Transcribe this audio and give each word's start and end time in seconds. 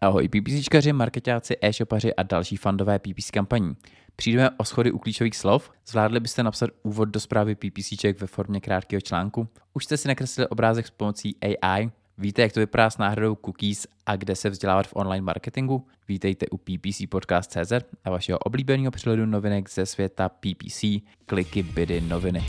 Ahoj 0.00 0.28
PPCčkaři, 0.28 0.92
marketáci, 0.92 1.56
e-shopaři 1.60 2.14
a 2.14 2.22
další 2.22 2.56
fandové 2.56 2.98
PPC 2.98 3.30
kampaní. 3.30 3.76
Přijdeme 4.16 4.50
o 4.50 4.64
schody 4.64 4.92
u 4.92 4.98
klíčových 4.98 5.36
slov? 5.36 5.70
Zvládli 5.86 6.20
byste 6.20 6.42
napsat 6.42 6.70
úvod 6.82 7.04
do 7.04 7.20
zprávy 7.20 7.54
PPCček 7.54 8.20
ve 8.20 8.26
formě 8.26 8.60
krátkého 8.60 9.00
článku? 9.00 9.48
Už 9.74 9.84
jste 9.84 9.96
si 9.96 10.08
nakreslili 10.08 10.48
obrázek 10.48 10.86
s 10.86 10.90
pomocí 10.90 11.36
AI? 11.42 11.90
Víte, 12.18 12.42
jak 12.42 12.52
to 12.52 12.60
vypadá 12.60 12.90
s 12.90 12.98
náhradou 12.98 13.34
cookies 13.34 13.86
a 14.06 14.16
kde 14.16 14.36
se 14.36 14.50
vzdělávat 14.50 14.86
v 14.86 14.96
online 14.96 15.22
marketingu? 15.22 15.86
Vítejte 16.08 16.46
u 16.50 16.56
PPC 16.56 17.02
Podcast.cz 17.08 17.72
a 18.04 18.10
vašeho 18.10 18.38
oblíbeného 18.38 18.90
přehledu 18.90 19.26
novinek 19.26 19.70
ze 19.70 19.86
světa 19.86 20.28
PPC, 20.28 20.84
kliky, 21.26 21.62
bydy, 21.62 22.00
noviny. 22.00 22.44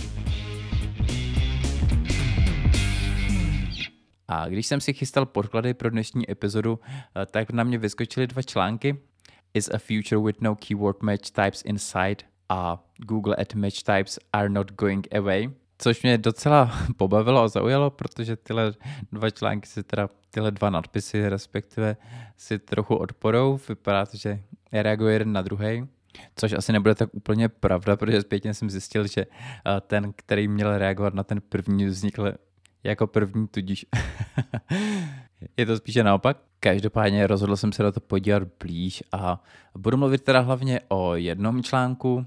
A 4.32 4.48
když 4.48 4.68
jsem 4.68 4.82
si 4.82 4.93
chystal 4.93 5.25
podklady 5.25 5.73
pro 5.73 5.89
dnešní 5.89 6.32
epizodu, 6.32 6.80
eh, 7.16 7.25
tak 7.25 7.52
na 7.52 7.64
mě 7.64 7.77
vyskočily 7.77 8.27
dva 8.27 8.41
články. 8.41 8.98
Is 9.53 9.70
a 9.70 9.77
future 9.77 10.22
with 10.26 10.41
no 10.41 10.55
keyword 10.55 11.03
match 11.03 11.31
types 11.31 11.62
inside 11.66 12.16
a 12.50 12.84
Google 12.98 13.36
at 13.36 13.53
match 13.53 13.84
types 13.84 14.20
are 14.34 14.50
not 14.50 14.72
going 14.72 15.16
away. 15.16 15.50
Což 15.77 16.03
mě 16.03 16.17
docela 16.17 16.72
pobavilo 16.98 17.41
a 17.41 17.48
zaujalo, 17.48 17.89
protože 17.89 18.36
tyhle 18.36 18.73
dva 19.12 19.30
články 19.30 19.67
si 19.67 19.84
teda, 19.84 20.09
tyhle 20.31 20.52
dva 20.52 20.70
nadpisy 20.70 21.30
respektive 21.30 21.98
si 22.38 22.59
trochu 22.59 22.95
odporou. 22.95 23.59
Vypadá 23.70 24.05
to, 24.05 24.17
že 24.17 24.39
reaguje 24.72 25.14
jeden 25.14 25.34
na 25.34 25.41
druhý. 25.41 25.88
Což 26.36 26.53
asi 26.53 26.72
nebude 26.73 26.95
tak 26.95 27.09
úplně 27.14 27.50
pravda, 27.50 27.98
protože 27.98 28.22
zpětně 28.22 28.53
jsem 28.53 28.70
zjistil, 28.70 29.08
že 29.08 29.22
eh, 29.22 29.81
ten, 29.81 30.14
který 30.16 30.48
měl 30.48 30.77
reagovat 30.77 31.14
na 31.14 31.23
ten 31.23 31.41
první, 31.41 31.86
vznikl 31.86 32.34
jako 32.83 33.07
první, 33.07 33.47
tudíž 33.47 33.85
je 35.57 35.65
to 35.65 35.77
spíše 35.77 36.03
naopak. 36.03 36.38
Každopádně 36.59 37.27
rozhodl 37.27 37.55
jsem 37.55 37.71
se 37.71 37.83
na 37.83 37.91
to 37.91 37.99
podívat 37.99 38.43
blíž 38.63 39.03
a 39.11 39.43
budu 39.77 39.97
mluvit 39.97 40.23
teda 40.23 40.39
hlavně 40.39 40.81
o 40.88 41.15
jednom 41.15 41.63
článku, 41.63 42.25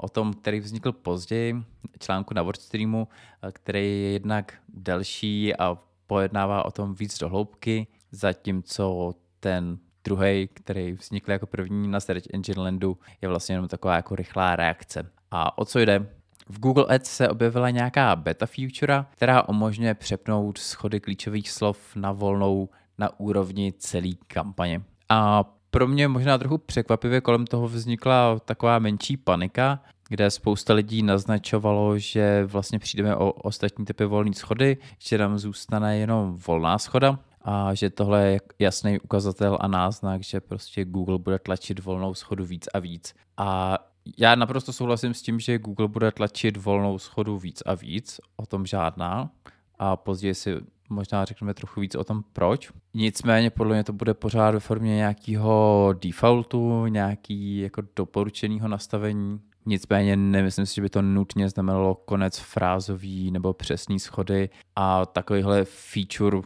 o 0.00 0.08
tom, 0.08 0.34
který 0.34 0.60
vznikl 0.60 0.92
později, 0.92 1.64
článku 1.98 2.34
na 2.34 2.42
WordStreamu, 2.42 3.08
který 3.52 3.80
je 3.80 4.12
jednak 4.12 4.54
delší 4.68 5.56
a 5.56 5.78
pojednává 6.06 6.64
o 6.64 6.70
tom 6.70 6.94
víc 6.94 7.18
do 7.18 7.28
hloubky, 7.28 7.86
zatímco 8.12 9.14
ten 9.40 9.78
druhý, 10.04 10.48
který 10.54 10.92
vznikl 10.92 11.30
jako 11.30 11.46
první 11.46 11.88
na 11.88 12.00
Search 12.00 12.24
Engine 12.32 12.62
Landu, 12.62 12.98
je 13.22 13.28
vlastně 13.28 13.54
jenom 13.54 13.68
taková 13.68 13.96
jako 13.96 14.16
rychlá 14.16 14.56
reakce. 14.56 15.10
A 15.30 15.58
o 15.58 15.64
co 15.64 15.78
jde? 15.78 16.06
V 16.48 16.60
Google 16.60 16.86
Ads 16.88 17.10
se 17.10 17.28
objevila 17.28 17.70
nějaká 17.70 18.16
beta 18.16 18.46
feature, 18.46 19.04
která 19.10 19.48
umožňuje 19.48 19.94
přepnout 19.94 20.58
schody 20.58 21.00
klíčových 21.00 21.50
slov 21.50 21.96
na 21.96 22.12
volnou 22.12 22.68
na 22.98 23.20
úrovni 23.20 23.72
celé 23.78 24.10
kampaně. 24.26 24.82
A 25.08 25.44
pro 25.70 25.86
mě 25.86 26.08
možná 26.08 26.38
trochu 26.38 26.58
překvapivě 26.58 27.20
kolem 27.20 27.46
toho 27.46 27.68
vznikla 27.68 28.38
taková 28.44 28.78
menší 28.78 29.16
panika, 29.16 29.80
kde 30.08 30.30
spousta 30.30 30.74
lidí 30.74 31.02
naznačovalo, 31.02 31.98
že 31.98 32.44
vlastně 32.44 32.78
přijdeme 32.78 33.16
o 33.16 33.32
ostatní 33.32 33.84
typy 33.84 34.04
volné 34.04 34.34
schody, 34.34 34.76
že 34.98 35.18
nám 35.18 35.38
zůstane 35.38 35.98
jenom 35.98 36.36
volná 36.46 36.78
schoda 36.78 37.18
a 37.42 37.74
že 37.74 37.90
tohle 37.90 38.26
je 38.26 38.40
jasný 38.58 39.00
ukazatel 39.00 39.58
a 39.60 39.68
náznak, 39.68 40.22
že 40.22 40.40
prostě 40.40 40.84
Google 40.84 41.18
bude 41.18 41.38
tlačit 41.38 41.84
volnou 41.84 42.14
schodu 42.14 42.44
víc 42.44 42.68
a 42.74 42.78
víc. 42.78 43.14
A 43.36 43.78
já 44.18 44.34
naprosto 44.34 44.72
souhlasím 44.72 45.14
s 45.14 45.22
tím, 45.22 45.40
že 45.40 45.58
Google 45.58 45.88
bude 45.88 46.12
tlačit 46.12 46.56
volnou 46.56 46.98
schodu 46.98 47.38
víc 47.38 47.62
a 47.66 47.74
víc, 47.74 48.20
o 48.36 48.46
tom 48.46 48.66
žádná. 48.66 49.30
A 49.78 49.96
později 49.96 50.34
si 50.34 50.56
možná 50.88 51.24
řekneme 51.24 51.54
trochu 51.54 51.80
víc 51.80 51.94
o 51.94 52.04
tom, 52.04 52.22
proč. 52.32 52.72
Nicméně 52.94 53.50
podle 53.50 53.74
mě 53.74 53.84
to 53.84 53.92
bude 53.92 54.14
pořád 54.14 54.50
ve 54.50 54.60
formě 54.60 54.96
nějakého 54.96 55.94
defaultu, 56.02 56.86
nějaký 56.86 57.58
jako 57.58 57.82
doporučeného 57.96 58.68
nastavení. 58.68 59.40
Nicméně 59.66 60.16
nemyslím 60.16 60.66
si, 60.66 60.74
že 60.74 60.82
by 60.82 60.90
to 60.90 61.02
nutně 61.02 61.48
znamenalo 61.48 61.94
konec 61.94 62.38
frázový 62.38 63.30
nebo 63.30 63.52
přesný 63.52 64.00
schody 64.00 64.50
a 64.76 65.06
takovýhle 65.06 65.64
feature 65.64 66.38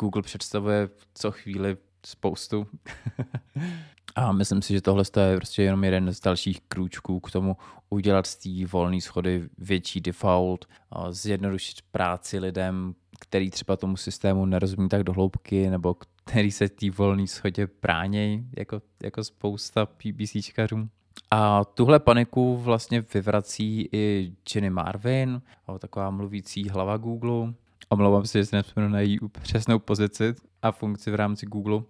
Google 0.00 0.22
představuje 0.22 0.88
co 1.14 1.30
chvíli 1.30 1.76
spoustu. 2.06 2.66
A 4.16 4.32
myslím 4.32 4.62
si, 4.62 4.72
že 4.72 4.80
tohle 4.80 5.04
je 5.20 5.36
prostě 5.36 5.62
jenom 5.62 5.84
jeden 5.84 6.14
z 6.14 6.20
dalších 6.20 6.60
krůčků 6.68 7.20
k 7.20 7.30
tomu 7.30 7.56
udělat 7.90 8.26
z 8.26 8.36
té 8.36 8.66
volné 8.72 9.00
schody 9.00 9.48
větší 9.58 10.00
default, 10.00 10.64
zjednodušit 11.10 11.82
práci 11.92 12.38
lidem, 12.38 12.94
který 13.20 13.50
třeba 13.50 13.76
tomu 13.76 13.96
systému 13.96 14.46
nerozumí 14.46 14.88
tak 14.88 15.04
do 15.04 15.12
hloubky, 15.12 15.70
nebo 15.70 15.96
který 16.24 16.52
se 16.52 16.68
té 16.68 16.90
volné 16.90 17.26
schodě 17.26 17.68
bránějí, 17.82 18.46
jako, 18.56 18.82
jako 19.02 19.24
spousta 19.24 19.86
PPCčkařů. 19.86 20.88
A 21.30 21.64
tuhle 21.64 21.98
paniku 21.98 22.56
vlastně 22.56 23.04
vyvrací 23.14 23.88
i 23.92 24.32
Jenny 24.54 24.70
Marvin, 24.70 25.42
taková 25.78 26.10
mluvící 26.10 26.68
hlava 26.68 26.96
Google. 26.96 27.54
Omlouvám 27.88 28.26
se, 28.26 28.38
že 28.38 28.46
si 28.46 28.56
nevzpomenu 28.56 28.92
na 28.92 29.00
její 29.00 29.18
přesnou 29.42 29.78
pozici 29.78 30.34
a 30.62 30.72
funkci 30.72 31.10
v 31.10 31.14
rámci 31.14 31.46
Google. 31.46 31.82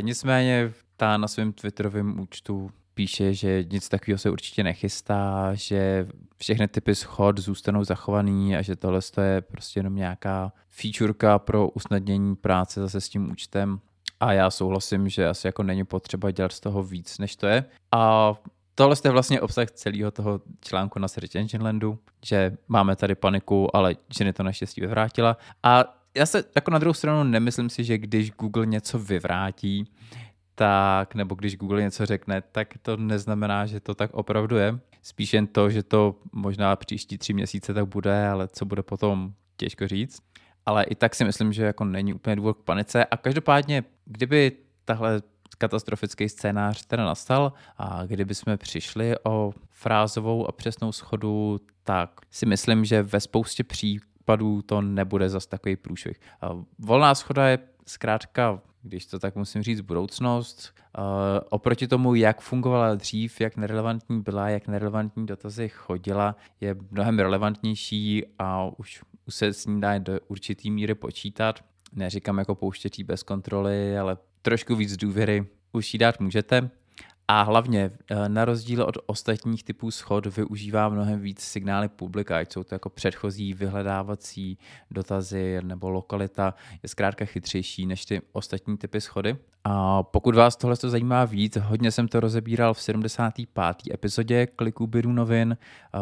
Nicméně 0.00 0.72
ta 0.98 1.16
na 1.16 1.28
svém 1.28 1.52
Twitterovém 1.52 2.20
účtu 2.20 2.70
píše, 2.94 3.34
že 3.34 3.64
nic 3.70 3.88
takového 3.88 4.18
se 4.18 4.30
určitě 4.30 4.64
nechystá, 4.64 5.54
že 5.54 6.06
všechny 6.36 6.68
typy 6.68 6.94
schod 6.94 7.38
zůstanou 7.38 7.84
zachovaný 7.84 8.56
a 8.56 8.62
že 8.62 8.76
tohle 8.76 9.00
je 9.22 9.40
prostě 9.40 9.80
jenom 9.80 9.94
nějaká 9.94 10.52
featureka 10.68 11.38
pro 11.38 11.68
usnadnění 11.68 12.36
práce 12.36 12.80
zase 12.80 13.00
s 13.00 13.08
tím 13.08 13.30
účtem. 13.30 13.80
A 14.20 14.32
já 14.32 14.50
souhlasím, 14.50 15.08
že 15.08 15.28
asi 15.28 15.46
jako 15.46 15.62
není 15.62 15.84
potřeba 15.84 16.30
dělat 16.30 16.52
z 16.52 16.60
toho 16.60 16.82
víc, 16.82 17.18
než 17.18 17.36
to 17.36 17.46
je. 17.46 17.64
A 17.92 18.34
tohle 18.74 18.96
je 19.04 19.10
vlastně 19.10 19.40
obsah 19.40 19.70
celého 19.70 20.10
toho 20.10 20.40
článku 20.60 20.98
na 20.98 21.08
Search 21.08 21.34
Engine 21.34 21.64
Landu, 21.64 21.98
že 22.24 22.56
máme 22.68 22.96
tady 22.96 23.14
paniku, 23.14 23.76
ale 23.76 23.96
ženy 24.18 24.32
to 24.32 24.42
naštěstí 24.42 24.80
vyvrátila. 24.80 25.36
A 25.62 25.84
já 26.14 26.26
se 26.26 26.44
jako 26.54 26.70
na 26.70 26.78
druhou 26.78 26.94
stranu 26.94 27.30
nemyslím 27.30 27.70
si, 27.70 27.84
že 27.84 27.98
když 27.98 28.30
Google 28.30 28.66
něco 28.66 28.98
vyvrátí, 28.98 29.84
tak, 30.58 31.14
nebo 31.14 31.34
když 31.34 31.56
Google 31.56 31.82
něco 31.82 32.06
řekne, 32.06 32.42
tak 32.52 32.68
to 32.82 32.96
neznamená, 32.96 33.66
že 33.66 33.80
to 33.80 33.94
tak 33.94 34.10
opravdu 34.14 34.56
je. 34.56 34.78
Spíš 35.02 35.34
jen 35.34 35.46
to, 35.46 35.70
že 35.70 35.82
to 35.82 36.14
možná 36.32 36.76
příští 36.76 37.18
tři 37.18 37.32
měsíce 37.32 37.74
tak 37.74 37.86
bude, 37.86 38.28
ale 38.28 38.48
co 38.48 38.64
bude 38.64 38.82
potom, 38.82 39.32
těžko 39.56 39.88
říct. 39.88 40.22
Ale 40.66 40.84
i 40.84 40.94
tak 40.94 41.14
si 41.14 41.24
myslím, 41.24 41.52
že 41.52 41.64
jako 41.64 41.84
není 41.84 42.14
úplně 42.14 42.36
důvod 42.36 42.56
k 42.58 42.62
panice. 42.62 43.04
A 43.04 43.16
každopádně, 43.16 43.84
kdyby 44.04 44.52
tahle 44.84 45.22
katastrofický 45.58 46.28
scénář 46.28 46.86
teda 46.86 47.04
nastal 47.04 47.52
a 47.76 48.06
kdyby 48.06 48.34
jsme 48.34 48.56
přišli 48.56 49.14
o 49.24 49.52
frázovou 49.70 50.48
a 50.48 50.52
přesnou 50.52 50.92
schodu, 50.92 51.60
tak 51.82 52.10
si 52.30 52.46
myslím, 52.46 52.84
že 52.84 53.02
ve 53.02 53.20
spoustě 53.20 53.64
případů 53.64 54.62
to 54.62 54.80
nebude 54.80 55.28
zas 55.28 55.46
takový 55.46 55.76
průšvih. 55.76 56.20
Volná 56.78 57.14
schoda 57.14 57.48
je 57.48 57.58
zkrátka 57.86 58.60
když 58.82 59.06
to 59.06 59.18
tak 59.18 59.36
musím 59.36 59.62
říct, 59.62 59.80
budoucnost. 59.80 60.74
Uh, 60.98 61.04
oproti 61.48 61.88
tomu, 61.88 62.14
jak 62.14 62.40
fungovala 62.40 62.94
dřív, 62.94 63.40
jak 63.40 63.56
nerelevantní 63.56 64.22
byla, 64.22 64.48
jak 64.48 64.68
nerelevantní 64.68 65.26
dotazy 65.26 65.68
chodila, 65.68 66.36
je 66.60 66.76
mnohem 66.90 67.18
relevantnější 67.18 68.24
a 68.38 68.70
už, 68.78 69.02
už 69.26 69.34
se 69.34 69.52
s 69.52 69.66
ní 69.66 69.80
dá 69.80 69.98
do 69.98 70.20
určitý 70.28 70.70
míry 70.70 70.94
počítat. 70.94 71.64
Neříkám 71.92 72.38
jako 72.38 72.54
pouštětí 72.54 73.04
bez 73.04 73.22
kontroly, 73.22 73.98
ale 73.98 74.16
trošku 74.42 74.76
víc 74.76 74.96
důvěry 74.96 75.46
už 75.72 75.94
jí 75.94 75.98
dát 75.98 76.20
můžete. 76.20 76.70
A 77.30 77.42
hlavně, 77.42 77.90
eh, 78.10 78.28
na 78.28 78.44
rozdíl 78.44 78.82
od 78.82 78.98
ostatních 79.06 79.64
typů 79.64 79.90
schod, 79.90 80.26
využívá 80.26 80.88
mnohem 80.88 81.20
víc 81.20 81.40
signály 81.40 81.88
publika, 81.88 82.38
ať 82.38 82.52
jsou 82.52 82.64
to 82.64 82.74
jako 82.74 82.90
předchozí 82.90 83.54
vyhledávací 83.54 84.58
dotazy 84.90 85.60
nebo 85.62 85.90
lokalita, 85.90 86.54
je 86.82 86.88
zkrátka 86.88 87.24
chytřejší 87.24 87.86
než 87.86 88.04
ty 88.04 88.22
ostatní 88.32 88.78
typy 88.78 89.00
schody. 89.00 89.36
A 89.64 90.02
pokud 90.02 90.34
vás 90.34 90.56
tohle 90.56 90.76
zajímá 90.76 91.24
víc, 91.24 91.56
hodně 91.56 91.90
jsem 91.90 92.08
to 92.08 92.20
rozebíral 92.20 92.74
v 92.74 92.80
75. 92.82 93.94
epizodě 93.94 94.46
Kliků 94.46 94.86
Bidu 94.86 95.12
novin. 95.12 95.56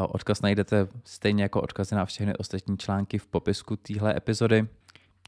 Odkaz 0.09 0.43
najdete 0.43 0.89
stejně 1.05 1.43
jako 1.43 1.63
odkazy 1.63 1.95
na 1.95 2.05
všechny 2.05 2.37
ostatní 2.37 2.79
články 2.79 3.19
v 3.19 3.27
popisku 3.27 3.77
téhle 3.77 4.17
epizody. 4.17 4.67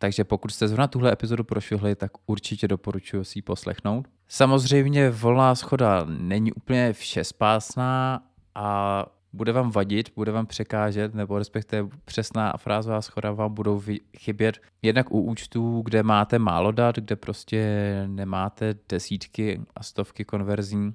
Takže 0.00 0.24
pokud 0.24 0.50
jste 0.50 0.68
zrovna 0.68 0.86
tuhle 0.86 1.12
epizodu 1.12 1.44
prošvihli, 1.44 1.94
tak 1.94 2.10
určitě 2.26 2.68
doporučuji 2.68 3.24
si 3.24 3.38
ji 3.38 3.42
poslechnout. 3.42 4.08
Samozřejmě 4.28 5.10
volná 5.10 5.54
schoda 5.54 6.06
není 6.08 6.52
úplně 6.52 6.92
všespásná 6.92 8.22
a 8.54 9.06
bude 9.32 9.52
vám 9.52 9.70
vadit, 9.70 10.12
bude 10.16 10.32
vám 10.32 10.46
překážet, 10.46 11.14
nebo 11.14 11.38
respektive 11.38 11.88
přesná 12.04 12.50
a 12.50 12.56
frázová 12.56 13.02
schoda 13.02 13.32
vám 13.32 13.54
budou 13.54 13.82
chybět 14.18 14.58
jednak 14.82 15.10
u 15.10 15.20
účtů, 15.20 15.82
kde 15.84 16.02
máte 16.02 16.38
málo 16.38 16.72
dat, 16.72 16.96
kde 16.96 17.16
prostě 17.16 18.02
nemáte 18.06 18.74
desítky 18.88 19.60
a 19.76 19.82
stovky 19.82 20.24
konverzí 20.24 20.94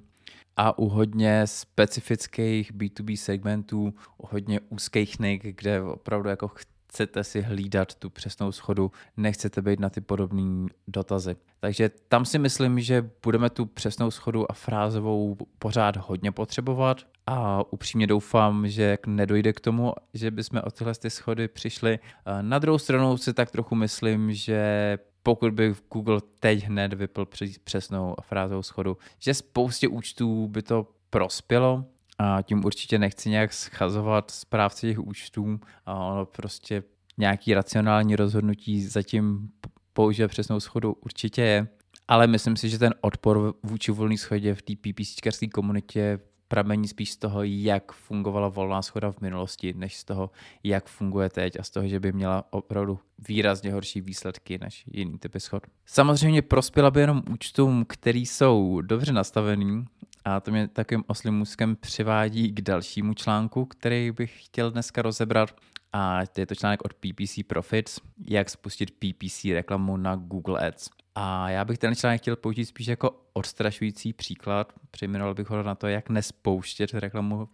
a 0.56 0.78
u 0.78 0.88
hodně 0.88 1.42
specifických 1.46 2.72
B2B 2.72 3.16
segmentů, 3.16 3.94
u 4.18 4.26
hodně 4.30 4.60
úzkých 4.68 5.18
nik, 5.18 5.42
kde 5.56 5.82
opravdu 5.82 6.28
jako 6.28 6.48
chcete 6.94 7.24
si 7.24 7.40
hlídat 7.42 7.94
tu 7.94 8.10
přesnou 8.10 8.52
schodu, 8.52 8.92
nechcete 9.16 9.62
být 9.62 9.80
na 9.80 9.90
ty 9.90 10.00
podobné 10.00 10.68
dotazy. 10.88 11.36
Takže 11.60 11.90
tam 12.08 12.24
si 12.24 12.38
myslím, 12.38 12.80
že 12.80 13.10
budeme 13.22 13.50
tu 13.50 13.66
přesnou 13.66 14.10
schodu 14.10 14.50
a 14.50 14.54
frázovou 14.54 15.36
pořád 15.58 15.96
hodně 15.96 16.32
potřebovat 16.32 17.06
a 17.26 17.62
upřímně 17.72 18.06
doufám, 18.06 18.68
že 18.68 18.98
nedojde 19.06 19.52
k 19.52 19.60
tomu, 19.60 19.92
že 20.14 20.30
bychom 20.30 20.60
o 20.64 20.70
tyhle 20.70 20.94
ty 20.94 21.10
schody 21.10 21.48
přišli. 21.48 21.98
Na 22.40 22.58
druhou 22.58 22.78
stranu 22.78 23.16
si 23.16 23.34
tak 23.34 23.50
trochu 23.50 23.74
myslím, 23.74 24.32
že 24.32 24.98
pokud 25.22 25.52
by 25.52 25.74
Google 25.92 26.20
teď 26.40 26.64
hned 26.64 26.92
vypl 26.92 27.26
přesnou 27.64 28.14
frázovou 28.22 28.62
schodu, 28.62 28.96
že 29.18 29.34
spoustě 29.34 29.88
účtů 29.88 30.48
by 30.48 30.62
to 30.62 30.86
prospělo, 31.10 31.84
a 32.18 32.42
tím 32.42 32.64
určitě 32.64 32.98
nechci 32.98 33.30
nějak 33.30 33.52
schazovat 33.52 34.30
správce 34.30 34.86
těch 34.86 34.98
účtů, 34.98 35.60
a 35.86 35.94
ono 35.94 36.26
prostě 36.26 36.82
nějaký 37.18 37.54
racionální 37.54 38.16
rozhodnutí 38.16 38.82
zatím 38.82 39.48
používat 39.92 40.28
přesnou 40.28 40.60
schodu 40.60 40.92
určitě 40.92 41.42
je, 41.42 41.68
ale 42.08 42.26
myslím 42.26 42.56
si, 42.56 42.68
že 42.68 42.78
ten 42.78 42.94
odpor 43.00 43.54
vůči 43.62 43.92
volné 43.92 44.16
schodě 44.16 44.54
v 44.54 44.62
té 44.62 44.72
PPCčkarské 44.76 45.48
komunitě 45.48 46.18
pramení 46.48 46.88
spíš 46.88 47.12
z 47.12 47.16
toho, 47.16 47.42
jak 47.42 47.92
fungovala 47.92 48.48
volná 48.48 48.82
schoda 48.82 49.12
v 49.12 49.20
minulosti, 49.20 49.74
než 49.76 49.96
z 49.96 50.04
toho, 50.04 50.30
jak 50.62 50.86
funguje 50.86 51.30
teď 51.30 51.60
a 51.60 51.62
z 51.62 51.70
toho, 51.70 51.88
že 51.88 52.00
by 52.00 52.12
měla 52.12 52.44
opravdu 52.50 52.98
výrazně 53.28 53.72
horší 53.72 54.00
výsledky 54.00 54.58
než 54.58 54.84
jiný 54.86 55.18
typy 55.18 55.40
schod. 55.40 55.62
Samozřejmě 55.86 56.42
prospěla 56.42 56.90
by 56.90 57.00
jenom 57.00 57.22
účtům, 57.30 57.84
který 57.88 58.26
jsou 58.26 58.80
dobře 58.80 59.12
nastavený 59.12 59.84
a 60.24 60.40
to 60.40 60.50
mě 60.50 60.68
takovým 60.68 61.04
oslým 61.06 61.34
můzkem 61.34 61.76
přivádí 61.76 62.52
k 62.52 62.60
dalšímu 62.60 63.14
článku, 63.14 63.66
který 63.66 64.10
bych 64.10 64.44
chtěl 64.44 64.70
dneska 64.70 65.02
rozebrat. 65.02 65.56
A 65.92 66.20
je 66.36 66.46
to 66.46 66.54
článek 66.54 66.84
od 66.84 66.94
PPC 66.94 67.38
Profits, 67.46 68.00
jak 68.26 68.50
spustit 68.50 68.90
PPC 68.90 69.44
reklamu 69.44 69.96
na 69.96 70.16
Google 70.16 70.68
Ads. 70.68 70.90
A 71.14 71.50
já 71.50 71.64
bych 71.64 71.78
ten 71.78 71.94
článek 71.94 72.20
chtěl 72.20 72.36
použít 72.36 72.64
spíš 72.64 72.86
jako 72.86 73.20
odstrašující 73.32 74.12
příklad. 74.12 74.72
Přejmenoval 74.90 75.34
bych 75.34 75.50
ho 75.50 75.62
na 75.62 75.74
to, 75.74 75.86
jak 75.86 76.08
nespouštět 76.08 76.94
reklamu 76.94 77.48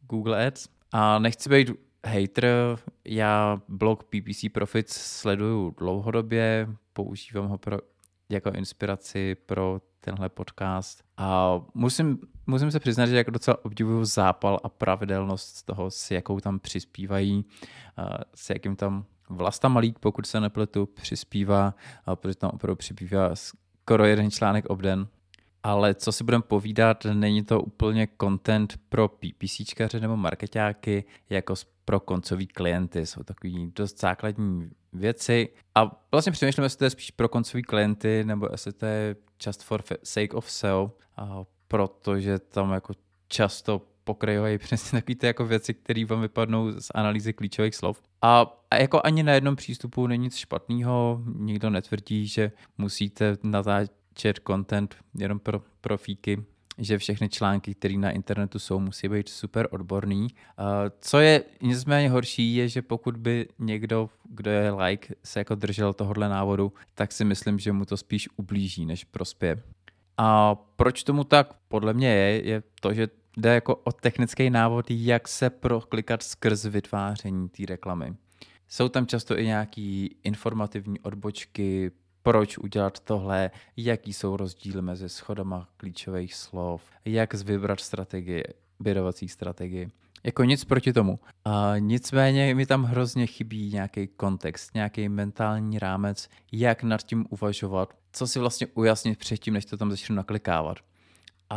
Google 0.00 0.46
Ads. 0.46 0.68
A 0.92 1.18
nechci 1.18 1.48
být 1.48 1.70
hater, 2.06 2.78
já 3.04 3.60
blog 3.68 4.04
PPC 4.04 4.44
Profits 4.52 4.96
sleduju 4.96 5.74
dlouhodobě, 5.78 6.68
používám 6.92 7.48
ho 7.48 7.58
pro, 7.58 7.78
jako 8.28 8.50
inspiraci 8.50 9.34
pro 9.34 9.80
tenhle 10.00 10.28
podcast. 10.28 11.02
A 11.16 11.60
musím, 11.74 12.18
musím 12.46 12.70
se 12.70 12.80
přiznat, 12.80 13.06
že 13.06 13.16
jako 13.16 13.30
docela 13.30 13.64
obdivuju 13.64 14.04
zápal 14.04 14.60
a 14.62 14.68
pravidelnost 14.68 15.66
toho, 15.66 15.90
s 15.90 16.10
jakou 16.10 16.40
tam 16.40 16.58
přispívají, 16.58 17.44
s 18.34 18.50
jakým 18.50 18.76
tam 18.76 19.04
Vlasta 19.28 19.68
Malík, 19.68 19.98
pokud 19.98 20.26
se 20.26 20.40
nepletu, 20.40 20.86
přispívá, 20.86 21.74
protože 22.14 22.34
tam 22.36 22.50
opravdu 22.54 22.76
přispívá 22.76 23.30
skoro 23.34 24.04
jeden 24.04 24.30
článek 24.30 24.66
obden. 24.66 25.06
Ale 25.64 25.94
co 25.94 26.12
si 26.12 26.24
budeme 26.24 26.42
povídat, 26.42 27.04
není 27.04 27.44
to 27.44 27.60
úplně 27.60 28.08
content 28.20 28.74
pro 28.88 29.08
PPCčkaře 29.08 30.00
nebo 30.00 30.16
marketáky, 30.16 31.04
jako 31.30 31.54
pro 31.84 32.00
koncový 32.00 32.46
klienty. 32.46 33.06
Jsou 33.06 33.22
takový 33.22 33.72
dost 33.74 34.00
základní 34.00 34.70
věci. 34.92 35.48
A 35.74 36.06
vlastně 36.12 36.32
přemýšlím, 36.32 36.64
jestli 36.64 36.78
to 36.78 36.84
je 36.84 36.90
spíš 36.90 37.10
pro 37.10 37.28
koncový 37.28 37.62
klienty, 37.62 38.24
nebo 38.24 38.48
jestli 38.52 38.72
to 38.72 38.86
je 38.86 39.16
just 39.46 39.62
for 39.62 39.82
sake 40.02 40.34
of 40.34 40.50
sale, 40.50 40.90
protože 41.68 42.38
tam 42.38 42.72
jako 42.72 42.94
často 43.28 43.82
pokrajují 44.04 44.58
přesně 44.64 45.02
takové 45.02 45.14
ty 45.14 45.26
jako 45.26 45.46
věci, 45.46 45.74
které 45.74 46.04
vám 46.04 46.20
vypadnou 46.20 46.80
z 46.80 46.90
analýzy 46.94 47.32
klíčových 47.32 47.74
slov. 47.74 48.02
A, 48.22 48.58
a 48.70 48.76
jako 48.76 49.00
ani 49.04 49.22
na 49.22 49.32
jednom 49.32 49.56
přístupu 49.56 50.06
není 50.06 50.24
nic 50.24 50.36
špatného, 50.36 51.22
nikdo 51.36 51.70
netvrdí, 51.70 52.26
že 52.26 52.52
musíte 52.78 53.36
natáčet 53.42 54.03
content 54.46 54.96
jenom 55.14 55.38
pro 55.38 55.62
profíky, 55.80 56.44
že 56.78 56.98
všechny 56.98 57.28
články, 57.28 57.74
které 57.74 57.96
na 57.96 58.10
internetu 58.10 58.58
jsou, 58.58 58.80
musí 58.80 59.08
být 59.08 59.28
super 59.28 59.68
odborný. 59.70 60.28
Co 61.00 61.18
je 61.18 61.42
nicméně 61.62 62.10
horší, 62.10 62.54
je, 62.54 62.68
že 62.68 62.82
pokud 62.82 63.16
by 63.16 63.48
někdo, 63.58 64.10
kdo 64.24 64.50
je 64.50 64.70
like, 64.70 65.14
se 65.24 65.40
jako 65.40 65.54
držel 65.54 65.92
tohohle 65.92 66.28
návodu, 66.28 66.72
tak 66.94 67.12
si 67.12 67.24
myslím, 67.24 67.58
že 67.58 67.72
mu 67.72 67.84
to 67.84 67.96
spíš 67.96 68.28
ublíží, 68.36 68.86
než 68.86 69.04
prospěje. 69.04 69.62
A 70.16 70.54
proč 70.54 71.02
tomu 71.02 71.24
tak 71.24 71.54
podle 71.68 71.94
mě 71.94 72.08
je, 72.08 72.48
je 72.48 72.62
to, 72.80 72.94
že 72.94 73.08
jde 73.36 73.54
jako 73.54 73.76
o 73.76 73.92
technický 73.92 74.50
návod, 74.50 74.86
jak 74.90 75.28
se 75.28 75.50
proklikat 75.50 76.22
skrz 76.22 76.64
vytváření 76.64 77.48
té 77.48 77.62
reklamy. 77.66 78.14
Jsou 78.68 78.88
tam 78.88 79.06
často 79.06 79.38
i 79.38 79.46
nějaký 79.46 80.16
informativní 80.24 81.00
odbočky, 81.00 81.90
proč 82.24 82.58
udělat 82.58 83.00
tohle, 83.00 83.50
jaký 83.76 84.12
jsou 84.12 84.36
rozdíly 84.36 84.82
mezi 84.82 85.08
schodama 85.08 85.68
klíčových 85.76 86.34
slov, 86.34 86.82
jak 87.04 87.34
vybrat 87.34 87.80
strategii, 87.80 88.44
bědovací 88.80 89.28
strategii. 89.28 89.90
Jako 90.24 90.44
nic 90.44 90.64
proti 90.64 90.92
tomu. 90.92 91.18
A 91.44 91.74
nicméně 91.78 92.54
mi 92.54 92.66
tam 92.66 92.84
hrozně 92.84 93.26
chybí 93.26 93.70
nějaký 93.72 94.06
kontext, 94.06 94.74
nějaký 94.74 95.08
mentální 95.08 95.78
rámec, 95.78 96.28
jak 96.52 96.82
nad 96.82 97.02
tím 97.02 97.26
uvažovat, 97.30 97.94
co 98.12 98.26
si 98.26 98.38
vlastně 98.38 98.66
ujasnit 98.66 99.18
předtím, 99.18 99.54
než 99.54 99.64
to 99.64 99.76
tam 99.76 99.90
začnu 99.90 100.16
naklikávat. 100.16 100.78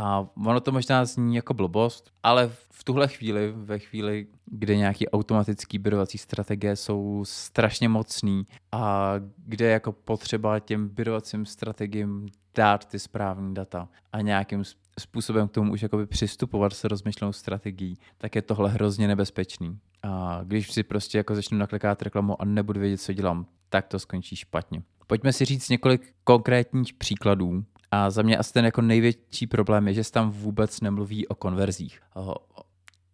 A 0.00 0.26
ono 0.46 0.60
to 0.60 0.72
možná 0.72 1.04
zní 1.04 1.36
jako 1.36 1.54
blbost, 1.54 2.10
ale 2.22 2.50
v 2.70 2.84
tuhle 2.84 3.08
chvíli, 3.08 3.52
ve 3.56 3.78
chvíli, 3.78 4.26
kdy 4.46 4.76
nějaký 4.76 5.08
automatický 5.08 5.78
byrovací 5.78 6.18
strategie 6.18 6.76
jsou 6.76 7.24
strašně 7.26 7.88
mocný 7.88 8.46
a 8.72 9.12
kde 9.36 9.64
je 9.64 9.72
jako 9.72 9.92
potřeba 9.92 10.58
těm 10.58 10.88
byrovacím 10.88 11.46
strategiím 11.46 12.26
dát 12.54 12.84
ty 12.84 12.98
správné 12.98 13.54
data 13.54 13.88
a 14.12 14.20
nějakým 14.20 14.62
způsobem 15.00 15.48
k 15.48 15.52
tomu 15.52 15.72
už 15.72 15.82
jakoby 15.82 16.06
přistupovat 16.06 16.72
se 16.72 16.88
rozmyšlenou 16.88 17.32
strategií, 17.32 17.98
tak 18.18 18.36
je 18.36 18.42
tohle 18.42 18.70
hrozně 18.70 19.08
nebezpečný. 19.08 19.78
A 20.02 20.40
když 20.44 20.72
si 20.72 20.82
prostě 20.82 21.18
jako 21.18 21.34
začnu 21.34 21.58
naklikat 21.58 22.02
reklamu 22.02 22.42
a 22.42 22.44
nebudu 22.44 22.80
vědět, 22.80 22.98
co 22.98 23.12
dělám, 23.12 23.46
tak 23.68 23.86
to 23.86 23.98
skončí 23.98 24.36
špatně. 24.36 24.82
Pojďme 25.06 25.32
si 25.32 25.44
říct 25.44 25.68
několik 25.68 26.14
konkrétních 26.24 26.94
příkladů, 26.94 27.64
a 27.90 28.10
za 28.10 28.22
mě 28.22 28.38
asi 28.38 28.52
ten 28.52 28.64
jako 28.64 28.82
největší 28.82 29.46
problém 29.46 29.88
je, 29.88 29.94
že 29.94 30.04
se 30.04 30.12
tam 30.12 30.30
vůbec 30.30 30.80
nemluví 30.80 31.28
o 31.28 31.34
konverzích. 31.34 32.00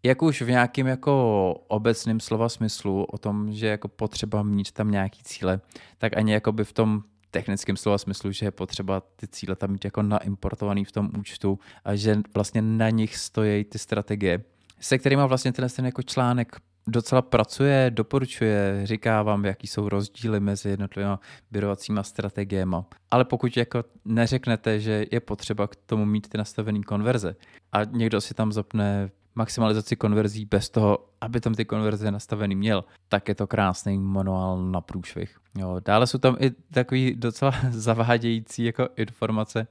Jak 0.03 0.23
už 0.23 0.43
v 0.43 0.51
nějakém 0.51 0.87
jako 0.87 1.53
obecném 1.69 2.21
slova 2.21 2.49
smyslu 2.49 3.05
o 3.05 3.19
tom, 3.19 3.53
že 3.53 3.67
jako 3.67 3.89
potřeba 3.89 4.43
mít 4.43 4.73
tam 4.73 4.91
nějaký 4.91 5.23
cíle, 5.23 5.61
tak 5.99 6.17
ani 6.17 6.33
jako 6.33 6.53
by 6.53 6.65
v 6.65 6.73
tom 6.73 7.03
technickém 7.31 7.77
slova 7.77 7.99
smyslu, 7.99 8.33
že 8.33 8.47
je 8.47 8.51
potřeba 8.51 9.03
ty 9.17 9.27
cíle 9.29 9.57
tam 9.57 9.71
mít 9.71 9.85
jako 9.85 10.03
naimportovaný 10.03 10.85
v 10.85 10.93
tom 10.93 11.11
účtu 11.19 11.59
a 11.85 11.97
že 11.97 12.17
vlastně 12.35 12.63
na 12.63 12.91
nich 12.91 13.17
stojí 13.17 13.65
ty 13.65 13.79
strategie, 13.79 14.45
se 14.81 14.99
kterými 14.99 15.23
vlastně 15.27 15.53
ten, 15.53 15.69
ten 15.77 15.87
jako 15.87 16.03
článek 16.03 16.57
docela 16.87 17.23
pracuje, 17.23 17.91
doporučuje, 17.95 18.81
říká 18.85 19.23
vám, 19.23 19.45
jaký 19.45 19.67
jsou 19.67 19.89
rozdíly 19.89 20.41
mezi 20.41 20.69
jednotlivými 20.69 21.17
byrovacíma 21.51 22.03
strategiemi. 22.03 22.77
Ale 23.11 23.25
pokud 23.25 23.57
jako 23.57 23.85
neřeknete, 24.05 24.81
že 24.81 25.07
je 25.11 25.21
potřeba 25.21 25.69
k 25.69 25.77
tomu 25.77 26.05
mít 26.05 26.29
ty 26.29 26.39
nastavené 26.39 26.83
konverze 26.83 27.37
a 27.73 27.85
někdo 27.85 28.21
si 28.21 28.35
tam 28.35 28.53
zapne 28.53 29.11
maximalizaci 29.35 29.97
konverzí 29.97 30.45
bez 30.45 30.71
toho, 30.71 30.99
aby 31.21 31.41
tam 31.41 31.55
ty 31.55 31.65
konverze 31.65 32.11
nastavený 32.11 32.57
měl, 32.57 32.85
tak 33.09 33.29
je 33.29 33.35
to 33.35 33.47
krásný 33.47 33.99
manuál 33.99 34.63
na 34.63 34.81
průšvih. 34.81 35.39
Jo, 35.59 35.81
dále 35.85 36.07
jsou 36.07 36.19
tam 36.19 36.37
i 36.41 36.51
takový 36.51 37.15
docela 37.15 37.53
zavádějící 37.71 38.65
jako 38.65 38.89
informace 38.97 39.67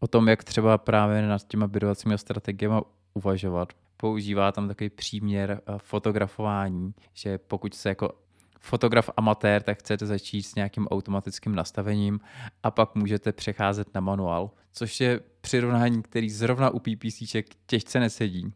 o 0.00 0.06
tom, 0.06 0.28
jak 0.28 0.44
třeba 0.44 0.78
právě 0.78 1.22
nad 1.22 1.42
těma 1.48 1.66
bydovacími 1.66 2.18
strategiemi 2.18 2.76
uvažovat 3.14 3.72
používá 3.96 4.52
tam 4.52 4.68
takový 4.68 4.90
příměr 4.90 5.60
eh, 5.66 5.78
fotografování, 5.78 6.94
že 7.14 7.38
pokud 7.38 7.74
se 7.74 7.88
jako 7.88 8.10
fotograf 8.60 9.10
amatér, 9.16 9.62
tak 9.62 9.78
chcete 9.78 10.06
začít 10.06 10.42
s 10.42 10.54
nějakým 10.54 10.86
automatickým 10.86 11.54
nastavením 11.54 12.20
a 12.62 12.70
pak 12.70 12.94
můžete 12.94 13.32
přecházet 13.32 13.94
na 13.94 14.00
manuál, 14.00 14.50
což 14.72 15.00
je 15.00 15.20
přirovnání, 15.40 16.02
který 16.02 16.30
zrovna 16.30 16.70
u 16.70 16.78
PPCček 16.78 17.46
těžce 17.66 18.00
nesedí. 18.00 18.52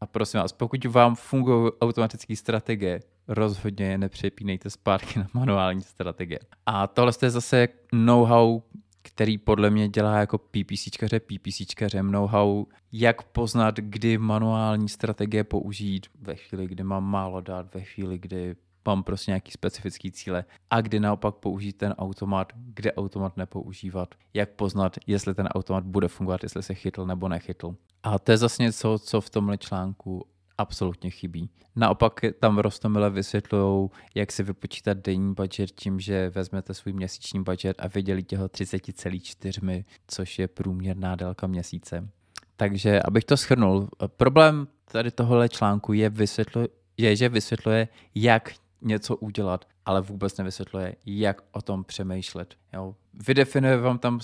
A 0.00 0.06
prosím 0.06 0.40
vás, 0.40 0.52
pokud 0.52 0.84
vám 0.84 1.14
fungují 1.14 1.72
automatické 1.80 2.36
strategie, 2.36 3.00
rozhodně 3.28 3.86
je 3.86 3.98
nepřepínejte 3.98 4.70
zpátky 4.70 5.18
na 5.18 5.26
manuální 5.34 5.82
strategie. 5.82 6.38
A 6.66 6.86
tohle 6.86 7.12
je 7.22 7.30
zase 7.30 7.68
know-how, 7.92 8.62
který 9.02 9.38
podle 9.38 9.70
mě 9.70 9.88
dělá 9.88 10.18
jako 10.18 10.38
PPCčkaře, 10.38 11.20
PPCčkaře 11.20 12.02
know-how, 12.02 12.64
jak 12.92 13.22
poznat, 13.22 13.76
kdy 13.76 14.18
manuální 14.18 14.88
strategie 14.88 15.44
použít 15.44 16.06
ve 16.20 16.34
chvíli, 16.34 16.66
kdy 16.66 16.84
mám 16.84 17.04
málo 17.04 17.40
dát, 17.40 17.74
ve 17.74 17.80
chvíli, 17.80 18.18
kdy 18.18 18.56
mám 18.86 19.02
prostě 19.02 19.30
nějaký 19.30 19.52
specifický 19.52 20.12
cíle 20.12 20.44
a 20.70 20.80
kdy 20.80 21.00
naopak 21.00 21.34
použít 21.34 21.72
ten 21.72 21.92
automat, 21.98 22.52
kde 22.56 22.92
automat 22.92 23.36
nepoužívat, 23.36 24.14
jak 24.34 24.50
poznat, 24.50 24.96
jestli 25.06 25.34
ten 25.34 25.46
automat 25.46 25.84
bude 25.84 26.08
fungovat, 26.08 26.42
jestli 26.42 26.62
se 26.62 26.74
chytl 26.74 27.06
nebo 27.06 27.28
nechytl. 27.28 27.76
A 28.02 28.18
to 28.18 28.32
je 28.32 28.38
zase 28.38 28.62
něco, 28.62 28.98
co 28.98 29.20
v 29.20 29.30
tomhle 29.30 29.58
článku 29.58 30.26
absolutně 30.60 31.10
chybí. 31.10 31.50
Naopak 31.76 32.20
tam 32.40 32.58
Rostomile 32.58 33.10
vysvětlují, 33.10 33.90
jak 34.14 34.32
si 34.32 34.42
vypočítat 34.42 34.98
denní 34.98 35.34
budget 35.34 35.70
tím, 35.70 36.00
že 36.00 36.30
vezmete 36.30 36.74
svůj 36.74 36.92
měsíční 36.92 37.42
budget 37.42 37.76
a 37.80 37.88
vydělíte 37.88 38.36
ho 38.36 38.46
30,4, 38.46 39.84
což 40.06 40.38
je 40.38 40.48
průměrná 40.48 41.16
délka 41.16 41.46
měsíce. 41.46 42.08
Takže 42.56 43.02
abych 43.02 43.24
to 43.24 43.36
schrnul, 43.36 43.88
problém 44.06 44.68
tady 44.92 45.10
tohohle 45.10 45.48
článku 45.48 45.92
je, 45.92 46.10
vysvětlu, 46.10 46.68
je, 46.96 47.16
že 47.16 47.28
vysvětluje, 47.28 47.88
jak 48.14 48.52
něco 48.82 49.16
udělat, 49.16 49.68
ale 49.86 50.00
vůbec 50.00 50.36
nevysvětluje, 50.36 50.96
jak 51.06 51.42
o 51.52 51.62
tom 51.62 51.84
přemýšlet. 51.84 52.54
Jo. 52.72 52.94
Vydefinuje 53.14 53.76
vám 53.76 53.98
tam, 53.98 54.20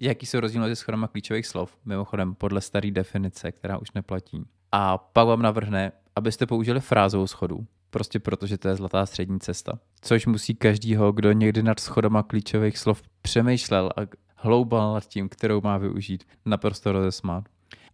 jaký 0.00 0.26
jsou 0.26 0.40
rozdíly 0.40 0.62
mezi 0.62 0.76
schodama 0.76 1.08
klíčových 1.08 1.46
slov, 1.46 1.76
mimochodem 1.84 2.34
podle 2.34 2.60
staré 2.60 2.90
definice, 2.90 3.52
která 3.52 3.78
už 3.78 3.92
neplatí. 3.92 4.44
A 4.72 4.98
pak 4.98 5.26
vám 5.26 5.42
navrhne, 5.42 5.92
abyste 6.16 6.46
použili 6.46 6.80
frázovou 6.80 7.26
schodu, 7.26 7.66
prostě 7.90 8.20
protože 8.20 8.58
to 8.58 8.68
je 8.68 8.76
zlatá 8.76 9.06
střední 9.06 9.40
cesta. 9.40 9.78
Což 10.00 10.26
musí 10.26 10.54
každýho, 10.54 11.12
kdo 11.12 11.32
někdy 11.32 11.62
nad 11.62 11.80
schodama 11.80 12.22
klíčových 12.22 12.78
slov 12.78 13.02
přemýšlel 13.22 13.90
a 13.96 14.00
hloubal 14.36 14.94
nad 14.94 15.06
tím, 15.06 15.28
kterou 15.28 15.60
má 15.60 15.78
využít, 15.78 16.24
naprosto 16.44 16.92
rozesmát. 16.92 17.44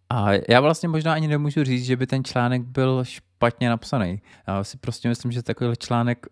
A 0.09 0.31
já 0.49 0.61
vlastně 0.61 0.89
možná 0.89 1.13
ani 1.13 1.27
nemůžu 1.27 1.63
říct, 1.63 1.85
že 1.85 1.97
by 1.97 2.07
ten 2.07 2.23
článek 2.23 2.61
byl 2.61 3.03
špatně 3.03 3.69
napsaný. 3.69 4.21
Já 4.47 4.63
si 4.63 4.77
prostě 4.77 5.09
myslím, 5.09 5.31
že 5.31 5.43
takovýhle 5.43 5.75
článek 5.75 6.27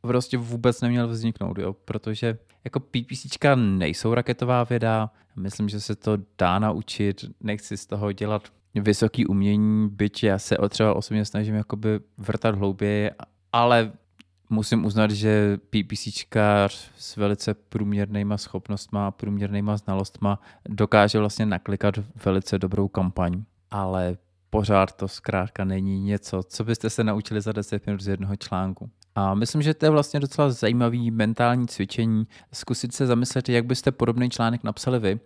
prostě 0.00 0.38
vůbec 0.38 0.80
neměl 0.80 1.08
vzniknout, 1.08 1.58
jo? 1.58 1.72
protože 1.72 2.38
jako 2.64 2.80
PPCčka 2.80 3.54
nejsou 3.54 4.14
raketová 4.14 4.64
věda, 4.64 5.10
myslím, 5.36 5.68
že 5.68 5.80
se 5.80 5.96
to 5.96 6.18
dá 6.38 6.58
naučit, 6.58 7.24
nechci 7.40 7.76
z 7.76 7.86
toho 7.86 8.12
dělat 8.12 8.42
vysoký 8.80 9.26
umění, 9.26 9.88
byť 9.88 10.24
já 10.24 10.38
se 10.38 10.56
třeba 10.68 10.94
osobně 10.94 11.24
snažím 11.24 11.54
jakoby 11.54 12.00
vrtat 12.18 12.54
hlouběji, 12.54 13.10
ale 13.52 13.92
musím 14.50 14.84
uznat, 14.84 15.10
že 15.10 15.58
PPCčkář 15.70 16.90
s 16.98 17.16
velice 17.16 17.54
průměrnýma 17.54 18.36
schopnostma 18.36 19.06
a 19.06 19.10
průměrnýma 19.10 19.76
znalostma 19.76 20.40
dokáže 20.68 21.18
vlastně 21.18 21.46
naklikat 21.46 21.94
velice 22.24 22.58
dobrou 22.58 22.88
kampaň. 22.88 23.42
Ale 23.70 24.16
pořád 24.50 24.92
to 24.92 25.08
zkrátka 25.08 25.64
není 25.64 26.00
něco, 26.00 26.42
co 26.42 26.64
byste 26.64 26.90
se 26.90 27.04
naučili 27.04 27.40
za 27.40 27.52
10 27.52 27.86
minut 27.86 28.00
z 28.00 28.08
jednoho 28.08 28.36
článku. 28.36 28.90
A 29.16 29.34
myslím, 29.34 29.62
že 29.62 29.74
to 29.74 29.86
je 29.86 29.90
vlastně 29.90 30.20
docela 30.20 30.50
zajímavý 30.50 31.10
mentální 31.10 31.66
cvičení, 31.66 32.26
zkusit 32.52 32.94
se 32.94 33.06
zamyslet, 33.06 33.48
jak 33.48 33.66
byste 33.66 33.92
podobný 33.92 34.30
článek 34.30 34.64
napsali 34.64 34.98
vy, 34.98 35.20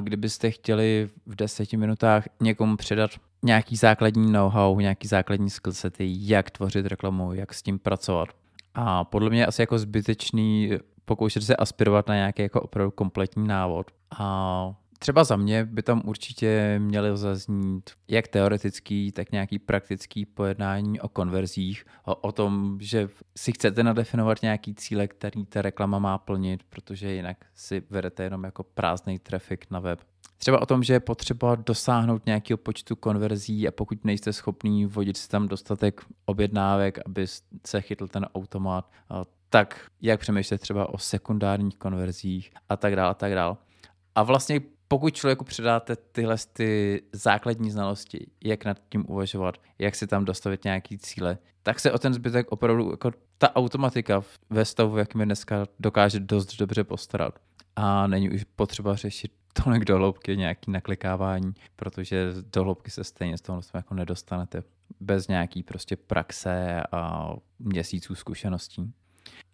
kdybyste 0.00 0.50
chtěli 0.50 1.08
v 1.26 1.34
deseti 1.34 1.76
minutách 1.76 2.24
někomu 2.40 2.76
předat 2.76 3.10
nějaký 3.42 3.76
základní 3.76 4.32
know-how, 4.32 4.80
nějaký 4.80 5.08
základní 5.08 5.50
skillsety, 5.50 6.16
jak 6.18 6.50
tvořit 6.50 6.86
reklamu, 6.86 7.32
jak 7.32 7.54
s 7.54 7.62
tím 7.62 7.78
pracovat. 7.78 8.28
A 8.74 9.04
podle 9.04 9.30
mě 9.30 9.40
je 9.40 9.46
asi 9.46 9.62
jako 9.62 9.78
zbytečný 9.78 10.70
pokoušet 11.04 11.42
se 11.42 11.56
aspirovat 11.56 12.08
na 12.08 12.14
nějaký 12.14 12.42
jako 12.42 12.60
opravdu 12.60 12.90
kompletní 12.90 13.48
návod. 13.48 13.86
A 14.18 14.74
třeba 14.98 15.24
za 15.24 15.36
mě 15.36 15.64
by 15.64 15.82
tam 15.82 16.02
určitě 16.04 16.78
měly 16.78 17.16
zaznít 17.16 17.90
jak 18.08 18.28
teoretický, 18.28 19.12
tak 19.12 19.32
nějaký 19.32 19.58
praktický 19.58 20.26
pojednání 20.26 21.00
o 21.00 21.08
konverzích, 21.08 21.84
o, 22.04 22.14
o 22.14 22.32
tom, 22.32 22.78
že 22.80 23.08
si 23.36 23.52
chcete 23.52 23.84
nadefinovat 23.84 24.42
nějaký 24.42 24.74
cíle, 24.74 25.08
který 25.08 25.46
ta 25.46 25.62
reklama 25.62 25.98
má 25.98 26.18
plnit, 26.18 26.62
protože 26.62 27.12
jinak 27.12 27.36
si 27.54 27.82
vedete 27.90 28.22
jenom 28.22 28.44
jako 28.44 28.62
prázdný 28.62 29.18
trafik 29.18 29.66
na 29.70 29.80
web. 29.80 30.00
Třeba 30.38 30.62
o 30.62 30.66
tom, 30.66 30.82
že 30.82 30.92
je 30.92 31.00
potřeba 31.00 31.54
dosáhnout 31.54 32.26
nějakého 32.26 32.58
počtu 32.58 32.96
konverzí 32.96 33.68
a 33.68 33.70
pokud 33.70 34.04
nejste 34.04 34.32
schopný 34.32 34.86
vodit 34.86 35.16
si 35.16 35.28
tam 35.28 35.48
dostatek 35.48 36.00
objednávek, 36.24 36.98
aby 37.06 37.26
se 37.66 37.80
chytl 37.80 38.08
ten 38.08 38.26
automat, 38.34 38.90
tak 39.48 39.86
jak 40.02 40.20
přemýšlet 40.20 40.60
třeba 40.60 40.88
o 40.94 40.98
sekundárních 40.98 41.76
konverzích 41.76 42.50
a 42.68 42.76
tak 42.76 42.96
dále 42.96 43.10
a 43.10 43.14
tak 43.14 43.34
dále. 43.34 43.56
A 44.14 44.22
vlastně 44.22 44.60
pokud 44.88 45.14
člověku 45.14 45.44
předáte 45.44 45.96
tyhle 45.96 46.36
ty 46.52 47.02
základní 47.12 47.70
znalosti, 47.70 48.26
jak 48.44 48.64
nad 48.64 48.78
tím 48.88 49.04
uvažovat, 49.08 49.54
jak 49.78 49.94
si 49.94 50.06
tam 50.06 50.24
dostavit 50.24 50.64
nějaký 50.64 50.98
cíle, 50.98 51.38
tak 51.62 51.80
se 51.80 51.92
o 51.92 51.98
ten 51.98 52.14
zbytek 52.14 52.52
opravdu 52.52 52.90
jako 52.90 53.10
ta 53.38 53.56
automatika 53.56 54.22
ve 54.50 54.64
stavu, 54.64 54.96
jakým 54.96 55.20
je 55.20 55.26
dneska, 55.26 55.66
dokáže 55.80 56.20
dost 56.20 56.56
dobře 56.56 56.84
postarat. 56.84 57.38
A 57.76 58.06
není 58.06 58.30
už 58.30 58.44
potřeba 58.44 58.96
řešit 58.96 59.32
tolik 59.64 59.84
do 59.84 59.96
hloubky 59.96 60.36
nějaký 60.36 60.70
naklikávání, 60.70 61.54
protože 61.76 62.34
do 62.52 62.62
hloubky 62.62 62.90
se 62.90 63.04
stejně 63.04 63.38
z 63.38 63.40
toho 63.40 63.60
jako 63.74 63.94
nedostanete 63.94 64.62
bez 65.00 65.28
nějaký 65.28 65.62
prostě 65.62 65.96
praxe 65.96 66.82
a 66.92 67.32
měsíců 67.58 68.14
zkušeností. 68.14 68.92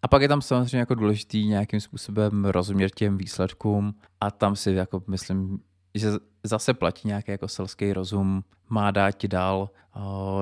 A 0.01 0.07
pak 0.07 0.21
je 0.21 0.27
tam 0.27 0.41
samozřejmě 0.41 0.77
jako 0.77 0.95
důležitý 0.95 1.47
nějakým 1.47 1.81
způsobem 1.81 2.45
rozumět 2.45 2.95
těm 2.95 3.17
výsledkům 3.17 3.95
a 4.21 4.31
tam 4.31 4.55
si 4.55 4.71
jako 4.71 5.03
myslím, 5.07 5.59
že 5.95 6.11
zase 6.43 6.73
platí 6.73 7.07
nějaký 7.07 7.31
jako 7.31 7.47
selský 7.47 7.93
rozum, 7.93 8.43
má 8.69 8.91
dát 8.91 9.11
ti 9.11 9.27
dál, 9.27 9.69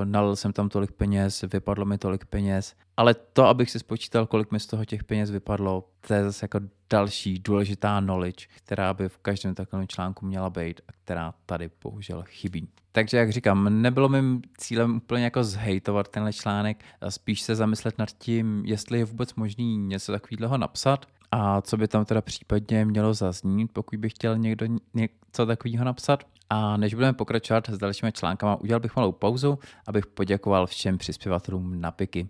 nalil 0.04 0.36
jsem 0.36 0.54
tam 0.54 0.70
tolik 0.70 0.92
peněz, 0.92 1.46
vypadlo 1.54 1.86
mi 1.86 1.98
tolik 1.98 2.26
peněz, 2.26 2.76
ale 2.98 3.14
to, 3.14 3.46
abych 3.46 3.72
si 3.72 3.80
spočítal, 3.80 4.28
kolik 4.28 4.52
mi 4.52 4.60
z 4.60 4.68
toho 4.68 4.86
těch 4.86 5.04
peněz 5.04 5.32
vypadlo, 5.32 5.90
to 6.08 6.14
je 6.14 6.24
zase 6.24 6.44
jako 6.44 6.60
další 6.90 7.40
důležitá 7.40 8.02
knowledge, 8.02 8.48
která 8.58 8.94
by 8.94 9.10
v 9.10 9.18
každém 9.18 9.56
takovém 9.56 9.88
článku 9.88 10.26
měla 10.26 10.50
být 10.50 10.82
a 10.88 10.92
která 11.04 11.34
tady 11.46 11.70
bohužel 11.84 12.24
chybí. 12.28 12.68
Takže 12.92 13.18
jak 13.18 13.32
říkám, 13.32 13.82
nebylo 13.82 14.10
mým 14.10 14.42
cílem 14.58 14.96
úplně 14.96 15.24
jako 15.24 15.44
zhejtovat 15.44 16.08
tenhle 16.08 16.34
článek, 16.34 16.84
spíš 17.10 17.42
se 17.42 17.56
zamyslet 17.56 17.98
nad 17.98 18.10
tím, 18.12 18.64
jestli 18.66 18.98
je 18.98 19.06
vůbec 19.06 19.36
možný 19.36 19.78
něco 19.78 20.12
takového 20.12 20.58
napsat 20.58 21.06
a 21.32 21.62
co 21.62 21.78
by 21.78 21.88
tam 21.88 22.06
teda 22.06 22.22
případně 22.22 22.86
mělo 22.86 23.14
zaznít, 23.14 23.72
pokud 23.74 24.00
by 24.00 24.10
chtěl 24.10 24.38
někdo 24.38 24.66
něco 24.94 25.46
takového 25.46 25.86
napsat. 25.86 26.24
A 26.50 26.78
než 26.78 26.94
budeme 26.94 27.14
pokračovat 27.14 27.70
s 27.70 27.78
dalšími 27.78 28.12
článkama, 28.12 28.56
udělal 28.56 28.80
bych 28.80 28.96
malou 28.96 29.12
pauzu, 29.12 29.60
abych 29.88 30.06
poděkoval 30.06 30.68
všem 30.68 30.98
přispěvatelům 30.98 31.82
na 31.82 31.92
PIKy. 31.92 32.30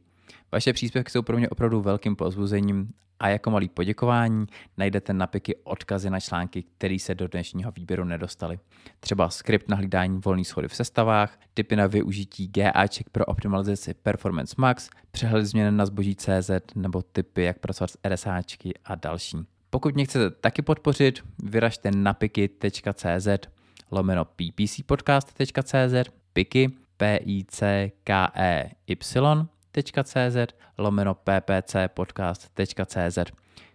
Vaše 0.52 0.74
příspěvky 0.74 1.12
jsou 1.12 1.22
pro 1.22 1.38
mě 1.38 1.50
opravdu 1.50 1.82
velkým 1.82 2.16
pozbuzením 2.16 2.90
a 3.22 3.30
jako 3.30 3.52
malý 3.52 3.70
poděkování 3.70 4.46
najdete 4.78 5.14
na 5.14 5.28
piky 5.28 5.56
odkazy 5.64 6.10
na 6.10 6.20
články, 6.20 6.64
které 6.64 6.98
se 7.00 7.16
do 7.16 7.28
dnešního 7.28 7.72
výběru 7.72 8.04
nedostaly. 8.04 8.60
Třeba 9.00 9.30
skript 9.30 9.70
na 9.70 9.76
hlídání 9.76 10.20
volných 10.26 10.48
schody 10.48 10.68
v 10.68 10.76
sestavách, 10.76 11.40
tipy 11.54 11.76
na 11.76 11.88
využití 11.88 12.48
GAček 12.48 13.10
pro 13.10 13.26
optimalizaci 13.26 13.94
Performance 13.94 14.56
Max, 14.58 14.90
přehled 15.12 15.46
změn 15.46 15.78
na 15.78 15.86
zboží 15.86 16.16
CZ 16.16 16.52
nebo 16.76 17.02
tipy, 17.02 17.44
jak 17.44 17.60
pracovat 17.60 17.92
s 17.92 17.98
RSAčky 18.08 18.74
a 18.86 18.96
další. 18.96 19.38
Pokud 19.70 19.96
mě 19.96 20.06
chcete 20.06 20.30
taky 20.30 20.62
podpořit, 20.62 21.24
vyražte 21.44 21.92
na 21.92 22.14
piky.cz 22.14 23.28
lomeno 23.92 24.26
ppcpodcast.cz 24.26 26.12
piky 26.34 26.72
p 26.98 27.20
i 27.26 27.46
c 27.48 27.92
k 28.04 28.32
e 28.36 28.70
y 28.88 29.48
podcast.cz 29.72 30.38
lomeno 30.78 31.16
ppcpodcast.cz. 31.16 33.18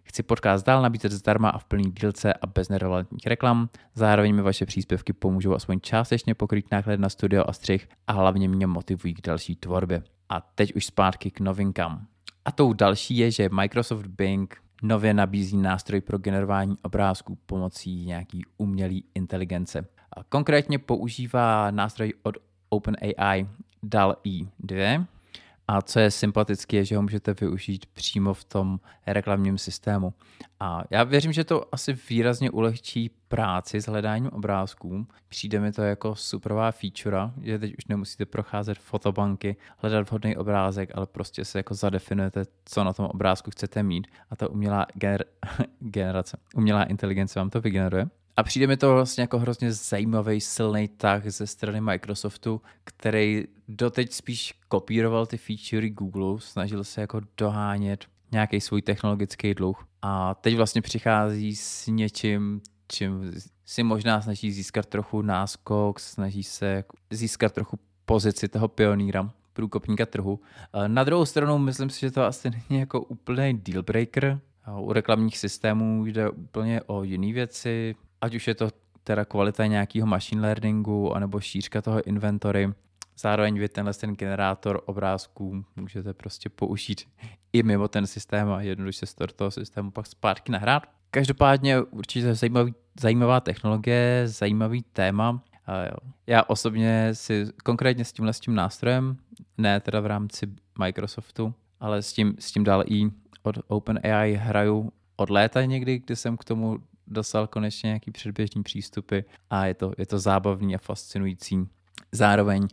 Chci 0.03 0.23
podcast 0.23 0.67
dál 0.67 0.83
nabízet 0.83 1.13
zdarma 1.13 1.51
a 1.51 1.59
v 1.59 1.65
plný 1.65 1.93
dílce 1.93 2.35
a 2.35 2.47
bez 2.47 2.69
nerelevantních 2.69 3.27
reklam. 3.27 3.69
Zároveň 3.95 4.35
mi 4.35 4.43
vaše 4.43 4.67
příspěvky 4.67 5.13
pomůžou 5.13 5.55
aspoň 5.55 5.81
částečně 5.81 6.35
pokrýt 6.35 6.71
náklady 6.71 7.03
na 7.03 7.09
studio 7.09 7.45
a 7.47 7.53
střih 7.53 7.89
a 8.07 8.13
hlavně 8.13 8.49
mě 8.49 8.67
motivují 8.67 9.15
k 9.15 9.27
další 9.27 9.57
tvorbě. 9.57 10.03
A 10.29 10.41
teď 10.41 10.75
už 10.75 10.87
zpátky 10.87 11.31
k 11.31 11.41
novinkám. 11.41 12.07
A 12.45 12.53
tou 12.53 12.73
další 12.73 13.17
je, 13.17 13.31
že 13.31 13.49
Microsoft 13.49 14.07
Bing 14.07 14.57
nově 14.83 15.15
nabízí 15.15 15.57
nástroj 15.57 16.01
pro 16.01 16.19
generování 16.19 16.77
obrázků 16.83 17.39
pomocí 17.47 18.07
nějaký 18.07 18.43
umělé 18.57 18.95
inteligence. 19.15 19.87
A 20.17 20.25
konkrétně 20.25 20.79
používá 20.79 21.71
nástroj 21.71 22.13
od 22.23 22.37
OpenAI 22.69 23.49
DAL-E 23.83 24.49
2, 24.59 25.07
a 25.69 25.83
co 25.83 25.99
je 26.01 26.11
sympatické, 26.11 26.77
je, 26.77 26.85
že 26.85 26.97
ho 26.97 27.03
můžete 27.03 27.35
využít 27.35 27.87
přímo 27.87 28.35
v 28.35 28.45
tom 28.45 28.81
reklamním 29.07 29.59
systému. 29.59 30.15
A 30.61 30.83
já 30.91 31.05
věřím, 31.05 31.33
že 31.33 31.45
to 31.45 31.75
asi 31.75 31.99
výrazně 32.11 32.51
ulehčí 32.51 33.11
práci 33.29 33.81
s 33.81 33.87
hledáním 33.87 34.31
obrázků. 34.33 35.07
Přijde 35.29 35.61
mi 35.61 35.73
to 35.73 35.83
jako 35.83 36.15
superová 36.15 36.73
feature, 36.73 37.31
že 37.43 37.59
teď 37.59 37.75
už 37.79 37.87
nemusíte 37.87 38.27
procházet 38.27 38.79
fotobanky, 38.79 39.57
hledat 39.79 40.11
vhodný 40.11 40.37
obrázek, 40.37 40.91
ale 40.95 41.07
prostě 41.07 41.45
se 41.45 41.59
jako 41.59 41.75
zadefinujete, 41.75 42.45
co 42.65 42.85
na 42.85 42.93
tom 42.93 43.07
obrázku 43.07 43.51
chcete 43.51 43.83
mít 43.83 44.07
a 44.31 44.37
ta 44.37 44.49
umělá 44.51 44.87
gener- 44.99 45.25
generace, 45.81 46.37
umělá 46.55 46.85
inteligence 46.85 47.39
vám 47.39 47.51
to 47.51 47.61
vygeneruje. 47.61 48.09
A 48.37 48.43
přijde 48.43 48.67
mi 48.67 48.77
to 48.77 48.93
vlastně 48.93 49.23
jako 49.23 49.39
hrozně 49.39 49.73
zajímavý, 49.73 50.41
silný 50.41 50.89
tah 50.89 51.27
ze 51.27 51.47
strany 51.47 51.81
Microsoftu, 51.81 52.61
který 52.85 53.45
doteď 53.69 54.13
spíš 54.13 54.55
kopíroval 54.69 55.27
ty 55.27 55.37
featurey 55.37 55.91
Google, 55.91 56.41
snažil 56.41 56.85
se 56.85 57.01
jako 57.01 57.21
dohánět 57.37 58.05
nějaký 58.33 58.61
svůj 58.61 58.83
technologický 58.83 59.55
dluh. 59.55 59.87
A 60.03 60.35
teď 60.35 60.57
vlastně 60.57 60.83
přichází 60.83 61.57
s 61.57 61.87
něčím, 61.87 62.61
čím 62.89 63.33
si 63.65 63.83
možná 63.83 64.23
snaží 64.23 64.53
získat 64.53 64.87
trochu 64.87 65.23
náskok, 65.23 66.01
snaží 66.01 66.43
se 66.43 66.85
získat 67.11 67.53
trochu 67.53 67.79
pozici 68.05 68.49
toho 68.49 68.69
pionýra, 68.69 69.31
průkopníka 69.53 70.07
trhu. 70.07 70.41
Na 70.87 71.05
druhou 71.05 71.25
stranu 71.25 71.59
myslím 71.59 71.91
si, 71.91 72.01
že 72.01 72.11
to 72.11 72.25
asi 72.25 72.51
není 72.51 72.81
jako 72.81 73.01
úplný 73.01 73.61
deal 73.63 73.83
breaker. 73.83 74.41
U 74.79 74.93
reklamních 74.93 75.39
systémů 75.39 76.07
jde 76.07 76.31
úplně 76.31 76.83
o 76.87 77.03
jiné 77.03 77.33
věci, 77.33 77.95
ať 78.27 78.35
už 78.35 78.49
je 78.49 78.55
to 78.55 78.71
teda 79.05 79.25
kvalita 79.25 79.67
nějakého 79.67 80.07
machine 80.07 80.43
learningu 80.43 81.15
anebo 81.17 81.41
šířka 81.41 81.83
toho 81.83 82.03
inventory. 82.03 82.73
Zároveň 83.19 83.59
vy 83.59 83.69
tenhle 83.69 83.95
ten 83.95 84.15
generátor 84.15 84.83
obrázků 84.87 85.65
můžete 85.77 86.15
prostě 86.15 86.49
použít 86.49 87.09
i 87.53 87.63
mimo 87.63 87.89
ten 87.89 88.07
systém 88.07 88.51
a 88.51 88.63
jednoduše 88.63 89.07
z 89.07 89.15
toho 89.37 89.51
systému 89.51 89.91
pak 89.91 90.07
zpátky 90.07 90.53
nahrát. 90.53 90.83
Každopádně 91.11 91.81
určitě 91.81 92.35
zajímavý, 92.35 92.75
zajímavá 93.01 93.41
technologie, 93.41 94.23
zajímavý 94.25 94.83
téma. 94.83 95.43
Já 96.27 96.43
osobně 96.43 97.11
si 97.13 97.47
konkrétně 97.65 98.05
s 98.05 98.13
tímhle 98.13 98.33
s 98.33 98.41
tím 98.41 98.55
nástrojem, 98.55 99.17
ne 99.59 99.81
teda 99.81 100.01
v 100.01 100.07
rámci 100.07 100.47
Microsoftu, 100.79 101.55
ale 101.81 102.03
s 102.03 102.13
tím, 102.13 102.35
s 102.39 102.53
tím 102.53 102.65
dál 102.65 102.85
i 102.87 103.11
od 103.43 103.59
OpenAI 103.69 104.35
hraju 104.35 104.93
od 105.17 105.31
léta 105.31 105.65
někdy, 105.65 105.99
kdy 105.99 106.17
jsem 106.17 106.37
k 106.37 106.45
tomu 106.45 106.79
dostal 107.07 107.47
konečně 107.47 107.87
nějaký 107.87 108.11
předběžný 108.11 108.63
přístupy 108.63 109.19
a 109.51 109.67
je 109.67 109.75
to, 109.75 109.93
je 109.99 110.07
to 110.07 110.19
zábavný 110.19 110.75
a 110.75 110.79
fascinující. 110.79 111.69
Zároveň 112.13 112.69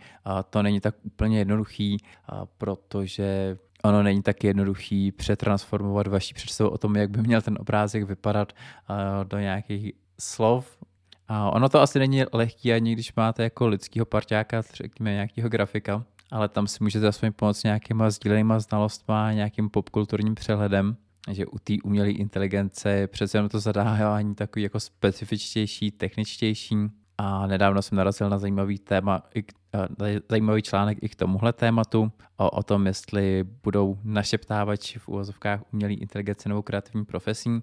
to 0.49 0.63
není 0.63 0.79
tak 0.79 0.95
úplně 1.03 1.37
jednoduchý, 1.37 1.97
protože 2.57 3.57
ono 3.83 4.03
není 4.03 4.21
tak 4.21 4.43
jednoduchý 4.43 5.11
přetransformovat 5.11 6.07
vaši 6.07 6.33
představu 6.33 6.69
o 6.69 6.77
tom, 6.77 6.95
jak 6.95 7.09
by 7.09 7.21
měl 7.21 7.41
ten 7.41 7.57
obrázek 7.59 8.03
vypadat 8.03 8.53
do 9.23 9.39
nějakých 9.39 9.93
slov. 10.19 10.77
A 11.27 11.51
ono 11.51 11.69
to 11.69 11.81
asi 11.81 11.99
není 11.99 12.23
lehký 12.33 12.73
ani 12.73 12.93
když 12.93 13.15
máte 13.15 13.43
jako 13.43 13.67
lidského 13.67 14.05
parťáka, 14.05 14.61
řekněme 14.73 15.11
nějakého 15.11 15.49
grafika, 15.49 16.03
ale 16.31 16.49
tam 16.49 16.67
si 16.67 16.83
můžete 16.83 17.07
aspoň 17.07 17.31
pomoct 17.31 17.63
nějakýma 17.63 18.09
sdílenýma 18.09 18.59
znalostma, 18.59 19.31
nějakým 19.31 19.69
popkulturním 19.69 20.35
přehledem 20.35 20.95
že 21.31 21.45
u 21.45 21.59
té 21.59 21.73
umělé 21.83 22.11
inteligence 22.11 23.07
přece 23.07 23.37
jenom 23.37 23.49
to 23.49 23.59
zadávání 23.59 24.35
takový 24.35 24.63
jako 24.63 24.79
specifičtější, 24.79 25.91
techničtější. 25.91 26.75
A 27.17 27.47
nedávno 27.47 27.81
jsem 27.81 27.95
narazil 27.97 28.29
na 28.29 28.37
zajímavý 28.37 28.79
téma, 28.79 29.23
zajímavý 30.29 30.61
článek 30.61 30.97
i 31.01 31.09
k 31.09 31.15
tomuhle 31.15 31.53
tématu 31.53 32.11
o, 32.37 32.49
o 32.49 32.63
tom, 32.63 32.87
jestli 32.87 33.45
budou 33.63 33.97
našeptávači 34.03 34.99
v 34.99 35.07
úvozovkách 35.07 35.61
umělé 35.73 35.93
inteligence 35.93 36.49
nebo 36.49 36.63
kreativní 36.63 37.05
profesí, 37.05 37.61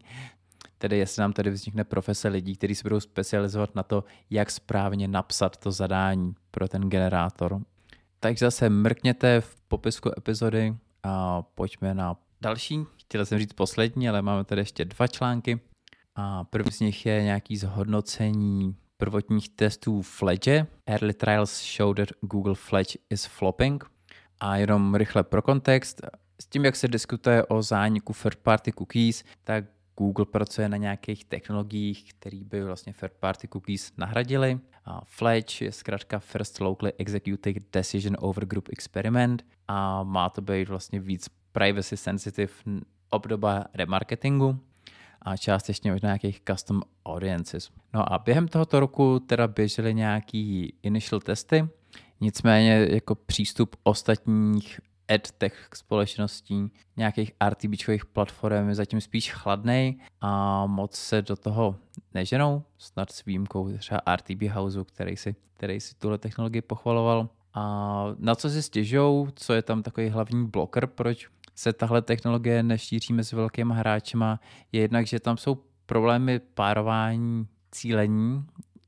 tedy 0.78 0.98
jestli 0.98 1.20
nám 1.20 1.32
tady 1.32 1.50
vznikne 1.50 1.84
profese 1.84 2.28
lidí, 2.28 2.56
kteří 2.56 2.74
se 2.74 2.82
budou 2.82 3.00
specializovat 3.00 3.74
na 3.74 3.82
to, 3.82 4.04
jak 4.30 4.50
správně 4.50 5.08
napsat 5.08 5.56
to 5.56 5.72
zadání 5.72 6.34
pro 6.50 6.68
ten 6.68 6.82
generátor. 6.82 7.60
Takže 8.20 8.46
zase 8.46 8.68
mrkněte 8.68 9.40
v 9.40 9.56
popisku 9.68 10.10
epizody 10.18 10.74
a 11.02 11.42
pojďme 11.42 11.94
na 11.94 12.16
další. 12.40 12.86
Chtěl 13.10 13.26
jsem 13.26 13.38
říct 13.38 13.52
poslední, 13.52 14.08
ale 14.08 14.22
máme 14.22 14.44
tady 14.44 14.60
ještě 14.60 14.84
dva 14.84 15.06
články. 15.06 15.60
A 16.14 16.44
první 16.44 16.72
z 16.72 16.80
nich 16.80 17.06
je 17.06 17.22
nějaký 17.22 17.56
zhodnocení 17.56 18.76
prvotních 18.96 19.48
testů 19.48 20.02
Fledge. 20.02 20.66
Early 20.86 21.14
trials 21.14 21.76
show 21.76 21.94
that 21.94 22.08
Google 22.20 22.54
Fledge 22.54 22.98
is 23.10 23.24
flopping. 23.24 23.84
A 24.40 24.56
jenom 24.56 24.94
rychle 24.94 25.24
pro 25.24 25.42
kontext, 25.42 26.00
s 26.40 26.46
tím, 26.46 26.64
jak 26.64 26.76
se 26.76 26.88
diskutuje 26.88 27.44
o 27.44 27.62
zániku 27.62 28.12
third-party 28.12 28.72
cookies, 28.72 29.24
tak 29.44 29.64
Google 29.98 30.26
pracuje 30.26 30.68
na 30.68 30.76
nějakých 30.76 31.24
technologiích, 31.24 32.14
které 32.14 32.40
by 32.44 32.64
vlastně 32.64 32.92
third-party 32.92 33.48
cookies 33.48 33.92
nahradily. 33.96 34.60
A 34.84 35.00
Fledge 35.04 35.64
je 35.64 35.72
zkrátka 35.72 36.18
First 36.18 36.60
Locally 36.60 36.92
Executed 36.98 37.56
Decision 37.72 38.16
Over 38.18 38.46
Group 38.46 38.68
Experiment 38.72 39.44
a 39.68 40.02
má 40.02 40.28
to 40.28 40.42
být 40.42 40.68
vlastně 40.68 41.00
víc 41.00 41.28
privacy 41.52 41.96
sensitive 41.96 42.52
obdoba 43.10 43.64
remarketingu 43.74 44.58
a 45.22 45.36
částečně 45.36 45.92
možná 45.92 46.06
nějakých 46.06 46.42
custom 46.50 46.82
audiences. 47.06 47.70
No 47.94 48.12
a 48.12 48.18
během 48.18 48.48
tohoto 48.48 48.80
roku 48.80 49.20
teda 49.20 49.48
běžely 49.48 49.94
nějaký 49.94 50.74
initial 50.82 51.20
testy, 51.20 51.68
nicméně 52.20 52.88
jako 52.90 53.14
přístup 53.14 53.76
ostatních 53.82 54.80
edtech 55.10 55.68
společností, 55.74 56.72
nějakých 56.96 57.32
RTBčkových 57.48 58.06
platform 58.06 58.68
je 58.68 58.74
zatím 58.74 59.00
spíš 59.00 59.32
chladnej 59.32 59.98
a 60.20 60.66
moc 60.66 60.94
se 60.96 61.22
do 61.22 61.36
toho 61.36 61.76
neženou, 62.14 62.62
snad 62.78 63.12
s 63.12 63.24
výjimkou 63.24 63.72
třeba 63.78 64.00
RTB 64.16 64.42
Houseu, 64.42 64.84
který 64.84 65.16
si, 65.16 65.36
který 65.56 65.80
si 65.80 65.94
tuhle 65.94 66.18
technologii 66.18 66.62
pochvaloval. 66.62 67.28
A 67.54 68.04
na 68.18 68.34
co 68.34 68.50
si 68.50 68.62
stěžou, 68.62 69.28
co 69.34 69.52
je 69.52 69.62
tam 69.62 69.82
takový 69.82 70.08
hlavní 70.08 70.46
bloker, 70.46 70.86
proč 70.86 71.28
se 71.60 71.72
tahle 71.72 72.02
technologie 72.02 72.62
nešíří 72.62 73.12
mezi 73.12 73.36
velkými 73.36 73.74
hráčima, 73.74 74.40
je 74.72 74.80
jednak, 74.80 75.06
že 75.06 75.20
tam 75.20 75.36
jsou 75.36 75.58
problémy 75.86 76.38
párování 76.38 77.46
cílení 77.70 78.44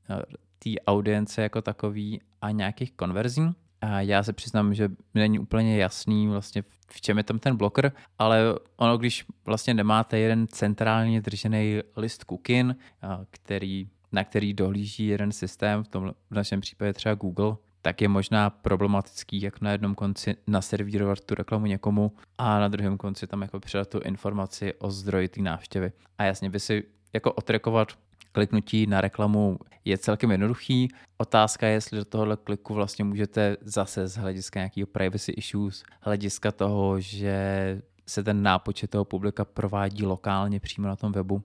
eh, 0.09 0.21
té 0.59 0.69
audience 0.87 1.41
jako 1.41 1.61
takový 1.61 2.21
a 2.41 2.51
nějakých 2.51 2.91
konverzí. 2.91 3.41
A 3.81 4.01
já 4.01 4.23
se 4.23 4.33
přiznám, 4.33 4.73
že 4.73 4.87
mi 4.87 5.21
není 5.21 5.39
úplně 5.39 5.77
jasný 5.77 6.27
vlastně 6.27 6.63
v 6.91 7.01
čem 7.01 7.17
je 7.17 7.23
tam 7.23 7.39
ten 7.39 7.57
bloker, 7.57 7.91
ale 8.19 8.59
ono, 8.75 8.97
když 8.97 9.25
vlastně 9.45 9.73
nemáte 9.73 10.19
jeden 10.19 10.47
centrálně 10.47 11.21
držený 11.21 11.79
list 11.97 12.23
cookin, 12.29 12.75
eh, 13.03 13.07
který, 13.29 13.87
na 14.11 14.23
který 14.23 14.53
dohlíží 14.53 15.07
jeden 15.07 15.31
systém, 15.31 15.83
v, 15.83 15.87
tom, 15.87 16.13
v 16.29 16.35
našem 16.35 16.61
případě 16.61 16.93
třeba 16.93 17.15
Google, 17.15 17.55
tak 17.85 18.01
je 18.01 18.07
možná 18.07 18.49
problematický, 18.49 19.41
jak 19.41 19.61
na 19.61 19.71
jednom 19.71 19.95
konci 19.95 20.35
naservírovat 20.47 21.21
tu 21.21 21.35
reklamu 21.35 21.65
někomu 21.65 22.11
a 22.37 22.59
na 22.59 22.67
druhém 22.67 22.97
konci 22.97 23.27
tam 23.27 23.41
jako 23.41 23.59
předat 23.59 23.89
tu 23.89 23.99
informaci 23.99 24.73
o 24.73 24.91
zdroji 24.91 25.27
té 25.27 25.41
návštěvy. 25.41 25.91
A 26.17 26.23
jasně 26.23 26.49
by 26.49 26.59
si 26.59 26.83
jako 27.13 27.31
otrekovat 27.31 27.87
kliknutí 28.31 28.87
na 28.87 29.01
reklamu 29.01 29.57
je 29.85 29.97
celkem 29.97 30.31
jednoduchý. 30.31 30.87
Otázka 31.17 31.67
je, 31.67 31.73
jestli 31.73 31.97
do 31.97 32.05
tohohle 32.05 32.37
kliku 32.37 32.73
vlastně 32.73 33.05
můžete 33.05 33.57
zase 33.61 34.07
z 34.07 34.17
hlediska 34.17 34.59
nějakého 34.59 34.87
privacy 34.87 35.31
issues, 35.31 35.83
hlediska 36.01 36.51
toho, 36.51 36.99
že 36.99 37.81
se 38.07 38.23
ten 38.23 38.43
nápočet 38.43 38.89
toho 38.89 39.05
publika 39.05 39.45
provádí 39.45 40.05
lokálně 40.05 40.59
přímo 40.59 40.87
na 40.87 40.95
tom 40.95 41.11
webu, 41.11 41.43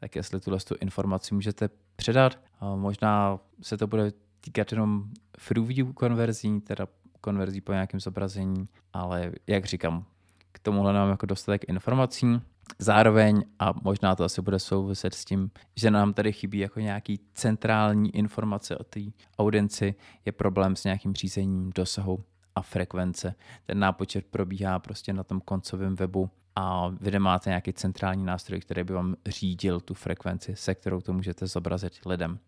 tak 0.00 0.16
jestli 0.16 0.40
tuhle 0.40 0.58
tu 0.58 0.74
informaci 0.80 1.34
můžete 1.34 1.68
předat. 1.96 2.38
Možná 2.76 3.38
se 3.62 3.76
to 3.76 3.86
bude 3.86 4.12
týkat 4.44 4.72
jenom 4.72 5.04
through 5.48 5.68
view 5.68 5.92
konverzí, 5.92 6.60
teda 6.60 6.86
konverzí 7.20 7.60
po 7.60 7.72
nějakém 7.72 8.00
zobrazení, 8.00 8.68
ale 8.92 9.32
jak 9.46 9.64
říkám, 9.64 10.04
k 10.52 10.58
tomuhle 10.58 10.92
nám 10.92 11.10
jako 11.10 11.26
dostatek 11.26 11.64
informací. 11.68 12.40
Zároveň, 12.78 13.44
a 13.58 13.72
možná 13.82 14.16
to 14.16 14.24
asi 14.24 14.42
bude 14.42 14.58
souviset 14.58 15.14
s 15.14 15.24
tím, 15.24 15.50
že 15.76 15.90
nám 15.90 16.14
tady 16.14 16.32
chybí 16.32 16.58
jako 16.58 16.80
nějaký 16.80 17.20
centrální 17.34 18.16
informace 18.16 18.76
o 18.76 18.84
té 18.84 19.00
audienci, 19.38 19.94
je 20.24 20.32
problém 20.32 20.76
s 20.76 20.84
nějakým 20.84 21.14
řízením 21.14 21.70
dosahu 21.74 22.24
a 22.54 22.62
frekvence. 22.62 23.34
Ten 23.66 23.78
nápočet 23.78 24.26
probíhá 24.26 24.78
prostě 24.78 25.12
na 25.12 25.24
tom 25.24 25.40
koncovém 25.40 25.96
webu 25.96 26.30
a 26.56 26.88
vy 26.88 27.10
nemáte 27.10 27.50
nějaký 27.50 27.72
centrální 27.72 28.24
nástroj, 28.24 28.60
který 28.60 28.84
by 28.84 28.92
vám 28.92 29.16
řídil 29.26 29.80
tu 29.80 29.94
frekvenci, 29.94 30.56
se 30.56 30.74
kterou 30.74 31.00
to 31.00 31.12
můžete 31.12 31.46
zobrazit 31.46 31.92
lidem. 32.06 32.38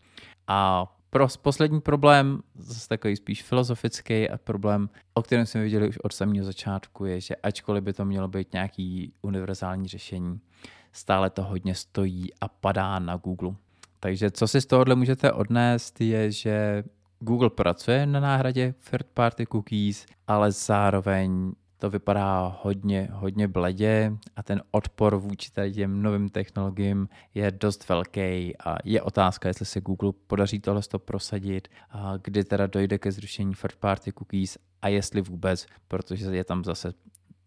A 0.47 0.87
pro 1.15 1.29
poslední 1.43 1.81
problém, 1.81 2.43
zase 2.59 2.89
takový 2.89 3.17
spíš 3.17 3.43
filozofický 3.43 4.31
a 4.31 4.39
problém, 4.39 4.89
o 5.15 5.23
kterém 5.23 5.47
jsme 5.47 5.63
viděli 5.63 5.89
už 5.89 5.99
od 5.99 6.13
samého 6.13 6.45
začátku, 6.45 7.05
je, 7.05 7.21
že 7.21 7.37
ačkoliv 7.37 7.85
by 7.85 7.93
to 7.93 8.05
mělo 8.05 8.29
být 8.29 8.53
nějaký 8.53 9.13
univerzální 9.23 9.89
řešení, 9.89 10.41
stále 10.93 11.31
to 11.31 11.43
hodně 11.43 11.75
stojí 11.75 12.29
a 12.41 12.49
padá 12.49 12.99
na 12.99 13.17
Google. 13.17 13.55
Takže 14.01 14.31
co 14.31 14.49
si 14.49 14.61
z 14.61 14.67
tohohle 14.67 14.95
můžete 14.95 15.33
odnést, 15.33 16.01
je, 16.01 16.31
že 16.31 16.85
Google 17.21 17.51
pracuje 17.51 18.07
na 18.07 18.21
náhradě 18.21 18.75
third 18.91 19.07
party 19.07 19.47
cookies, 19.47 20.07
ale 20.27 20.53
zároveň 20.53 21.53
to 21.79 21.91
vypadá 21.91 22.59
hodně, 22.63 23.09
hodně 23.13 23.49
bledě 23.49 24.13
a 24.37 24.43
ten 24.43 24.63
odpor 24.71 25.17
vůči 25.17 25.51
těm 25.75 26.03
novým 26.03 26.29
technologiím 26.29 27.09
je 27.35 27.51
dost 27.51 27.89
velký 27.89 28.57
a 28.65 28.77
je 28.85 29.03
otázka, 29.03 29.49
jestli 29.49 29.67
se 29.67 29.81
Google 29.81 30.13
podaří 30.27 30.61
tohle 30.61 30.83
prosadit, 30.99 31.69
a 31.91 32.17
kdy 32.17 32.45
teda 32.45 32.67
dojde 32.67 32.99
ke 32.99 33.13
zrušení 33.13 33.55
third 33.55 33.77
party 33.77 34.13
cookies 34.13 34.59
a 34.83 34.89
jestli 34.89 35.21
vůbec, 35.21 35.67
protože 35.89 36.27
je 36.27 36.45
tam 36.45 36.65
zase 36.65 36.93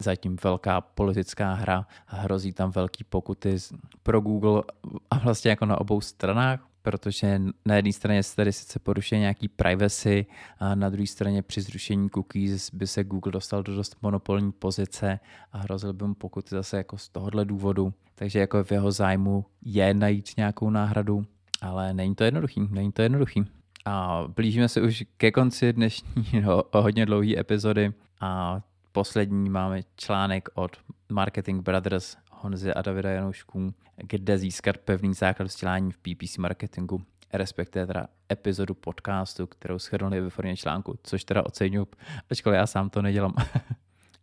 zatím 0.02 0.36
velká 0.44 0.80
politická 0.80 1.54
hra 1.54 1.86
hrozí 2.06 2.52
tam 2.52 2.70
velký 2.70 3.04
pokuty 3.04 3.56
pro 4.02 4.20
Google 4.20 4.62
a 5.10 5.18
vlastně 5.18 5.50
jako 5.50 5.66
na 5.66 5.80
obou 5.80 6.00
stranách, 6.00 6.67
protože 6.82 7.40
na 7.66 7.74
jedné 7.74 7.92
straně 7.92 8.22
se 8.22 8.36
tady 8.36 8.52
sice 8.52 8.78
porušuje 8.78 9.18
nějaký 9.18 9.48
privacy 9.48 10.26
a 10.58 10.74
na 10.74 10.88
druhé 10.90 11.06
straně 11.06 11.42
při 11.42 11.60
zrušení 11.60 12.10
cookies 12.10 12.70
by 12.74 12.86
se 12.86 13.04
Google 13.04 13.32
dostal 13.32 13.62
do 13.62 13.74
dost 13.74 13.96
monopolní 14.02 14.52
pozice 14.52 15.20
a 15.52 15.58
hrozil 15.58 15.92
by 15.92 16.06
mu 16.06 16.14
pokuty 16.14 16.48
zase 16.50 16.76
jako 16.76 16.98
z 16.98 17.08
tohohle 17.08 17.44
důvodu. 17.44 17.92
Takže 18.14 18.38
jako 18.38 18.64
v 18.64 18.72
jeho 18.72 18.92
zájmu 18.92 19.44
je 19.62 19.94
najít 19.94 20.36
nějakou 20.36 20.70
náhradu, 20.70 21.26
ale 21.60 21.94
není 21.94 22.14
to 22.14 22.24
jednoduchý, 22.24 22.68
není 22.70 22.92
to 22.92 23.02
jednoduchý. 23.02 23.44
A 23.84 24.24
blížíme 24.36 24.68
se 24.68 24.82
už 24.82 25.04
ke 25.16 25.30
konci 25.30 25.72
dnešní 25.72 26.40
no, 26.42 26.62
hodně 26.80 27.06
dlouhé 27.06 27.40
epizody 27.40 27.92
a 28.20 28.60
poslední 28.92 29.50
máme 29.50 29.80
článek 29.96 30.48
od 30.54 30.76
Marketing 31.12 31.62
Brothers 31.62 32.16
Honzy 32.40 32.74
a 32.74 32.82
Davida 32.82 33.10
Janoušků, 33.10 33.74
kde 33.96 34.38
získat 34.38 34.78
pevný 34.78 35.14
základ 35.14 35.46
vzdělání 35.46 35.92
v 35.92 35.98
PPC 35.98 36.36
marketingu, 36.36 37.02
respektive 37.32 37.86
teda 37.86 38.06
epizodu 38.32 38.74
podcastu, 38.74 39.46
kterou 39.46 39.78
shrnuli 39.78 40.20
ve 40.20 40.30
formě 40.30 40.56
článku, 40.56 40.98
což 41.02 41.24
teda 41.24 41.46
oceňuji, 41.46 41.86
ačkoliv 42.30 42.56
já 42.56 42.66
sám 42.66 42.90
to 42.90 43.02
nedělám. 43.02 43.34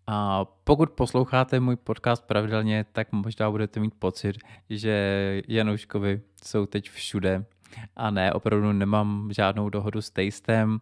A 0.07 0.45
pokud 0.63 0.89
posloucháte 0.89 1.59
můj 1.59 1.75
podcast 1.75 2.23
pravidelně, 2.27 2.85
tak 2.91 3.11
možná 3.11 3.51
budete 3.51 3.79
mít 3.79 3.93
pocit, 3.99 4.37
že 4.69 5.41
Janouškovi 5.47 6.21
jsou 6.43 6.65
teď 6.65 6.89
všude. 6.89 7.45
A 7.95 8.11
ne, 8.11 8.33
opravdu 8.33 8.73
nemám 8.73 9.29
žádnou 9.33 9.69
dohodu 9.69 10.01
s 10.01 10.09
Tastem, 10.09 10.79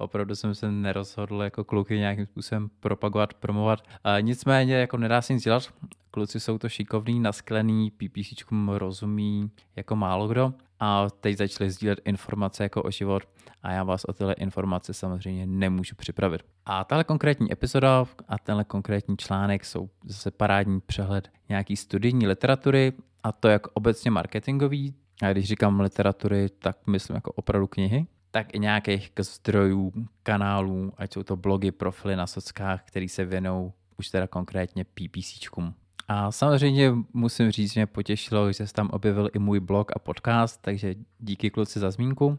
opravdu 0.00 0.34
jsem 0.34 0.54
se 0.54 0.72
nerozhodl 0.72 1.42
jako 1.42 1.64
kluky 1.64 1.98
nějakým 1.98 2.26
způsobem 2.26 2.70
propagovat, 2.80 3.34
promovat. 3.34 3.80
A 4.04 4.20
nicméně 4.20 4.74
jako 4.74 4.96
nedá 4.96 5.22
se 5.22 5.32
nic 5.32 5.44
dělat, 5.44 5.62
kluci 6.10 6.40
jsou 6.40 6.58
to 6.58 6.68
šikovný, 6.68 7.20
nasklený, 7.20 7.90
PPC 7.90 8.44
rozumí 8.76 9.50
jako 9.76 9.96
málo 9.96 10.28
kdo. 10.28 10.52
A 10.80 11.06
teď 11.20 11.36
začali 11.36 11.70
sdílet 11.70 12.00
informace 12.04 12.62
jako 12.62 12.82
o 12.82 12.90
život. 12.90 13.22
A 13.62 13.72
já 13.72 13.84
vás 13.84 14.04
o 14.04 14.12
tyhle 14.12 14.32
informace 14.32 14.94
samozřejmě 14.94 15.46
nemůžu 15.46 15.94
připravit. 15.96 16.42
A 16.66 16.84
tahle 16.84 17.04
konkrétní 17.04 17.52
epizoda 17.52 18.04
a 18.28 18.38
tenhle 18.38 18.64
konkrétní 18.64 19.16
článek 19.16 19.64
jsou 19.64 19.90
zase 20.04 20.30
parádní 20.30 20.80
přehled 20.80 21.30
nějaký 21.48 21.76
studijní 21.76 22.26
literatury 22.26 22.92
a 23.22 23.32
to 23.32 23.48
jak 23.48 23.66
obecně 23.74 24.10
marketingový, 24.10 24.94
a 25.22 25.32
když 25.32 25.48
říkám 25.48 25.80
literatury, 25.80 26.48
tak 26.48 26.86
myslím 26.86 27.14
jako 27.14 27.32
opravdu 27.32 27.66
knihy, 27.66 28.06
tak 28.30 28.54
i 28.54 28.58
nějakých 28.58 29.12
zdrojů, 29.20 29.92
kanálů, 30.22 30.92
ať 30.96 31.12
jsou 31.12 31.22
to 31.22 31.36
blogy, 31.36 31.70
profily 31.70 32.16
na 32.16 32.26
sockách, 32.26 32.82
který 32.84 33.08
se 33.08 33.24
věnou 33.24 33.72
už 33.98 34.08
teda 34.08 34.26
konkrétně 34.26 34.84
PPCčkům. 34.84 35.74
A 36.08 36.32
samozřejmě 36.32 36.92
musím 37.12 37.50
říct, 37.50 37.72
že 37.72 37.80
mě 37.80 37.86
potěšilo, 37.86 38.52
že 38.52 38.66
se 38.66 38.72
tam 38.72 38.90
objevil 38.90 39.30
i 39.34 39.38
můj 39.38 39.60
blog 39.60 39.92
a 39.96 39.98
podcast, 39.98 40.60
takže 40.62 40.94
díky 41.18 41.50
kluci 41.50 41.80
za 41.80 41.90
zmínku. 41.90 42.38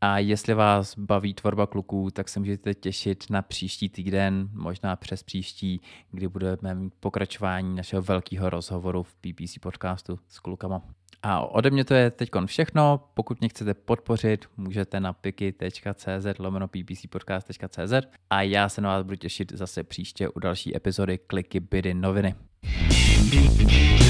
A 0.00 0.18
jestli 0.18 0.54
vás 0.54 0.98
baví 0.98 1.34
tvorba 1.34 1.66
kluků, 1.66 2.10
tak 2.10 2.28
se 2.28 2.40
můžete 2.40 2.74
těšit 2.74 3.24
na 3.30 3.42
příští 3.42 3.88
týden, 3.88 4.48
možná 4.52 4.96
přes 4.96 5.22
příští, 5.22 5.80
kdy 6.10 6.28
budeme 6.28 6.74
mít 6.74 6.94
pokračování 7.00 7.76
našeho 7.76 8.02
velkého 8.02 8.50
rozhovoru 8.50 9.02
v 9.02 9.14
PPC 9.14 9.58
podcastu 9.58 10.18
s 10.28 10.38
klukama. 10.38 10.82
A 11.26 11.40
ode 11.40 11.70
mě 11.70 11.84
to 11.84 11.94
je 11.94 12.10
teď 12.10 12.30
všechno. 12.46 13.00
Pokud 13.14 13.40
mě 13.40 13.48
chcete 13.48 13.74
podpořit, 13.74 14.44
můžete 14.56 15.00
na 15.00 15.12
piky.cz 15.12 16.38
lomeno 16.38 16.68
ppcpodcast.cz 16.68 17.92
a 18.30 18.42
já 18.42 18.68
se 18.68 18.80
na 18.80 18.88
vás 18.88 19.02
budu 19.02 19.16
těšit 19.16 19.52
zase 19.52 19.82
příště 19.82 20.28
u 20.28 20.38
další 20.38 20.76
epizody 20.76 21.18
Kliky, 21.18 21.60
bydy, 21.60 21.94
noviny. 21.94 22.34
Thank 23.30 23.72
you. 23.72 24.03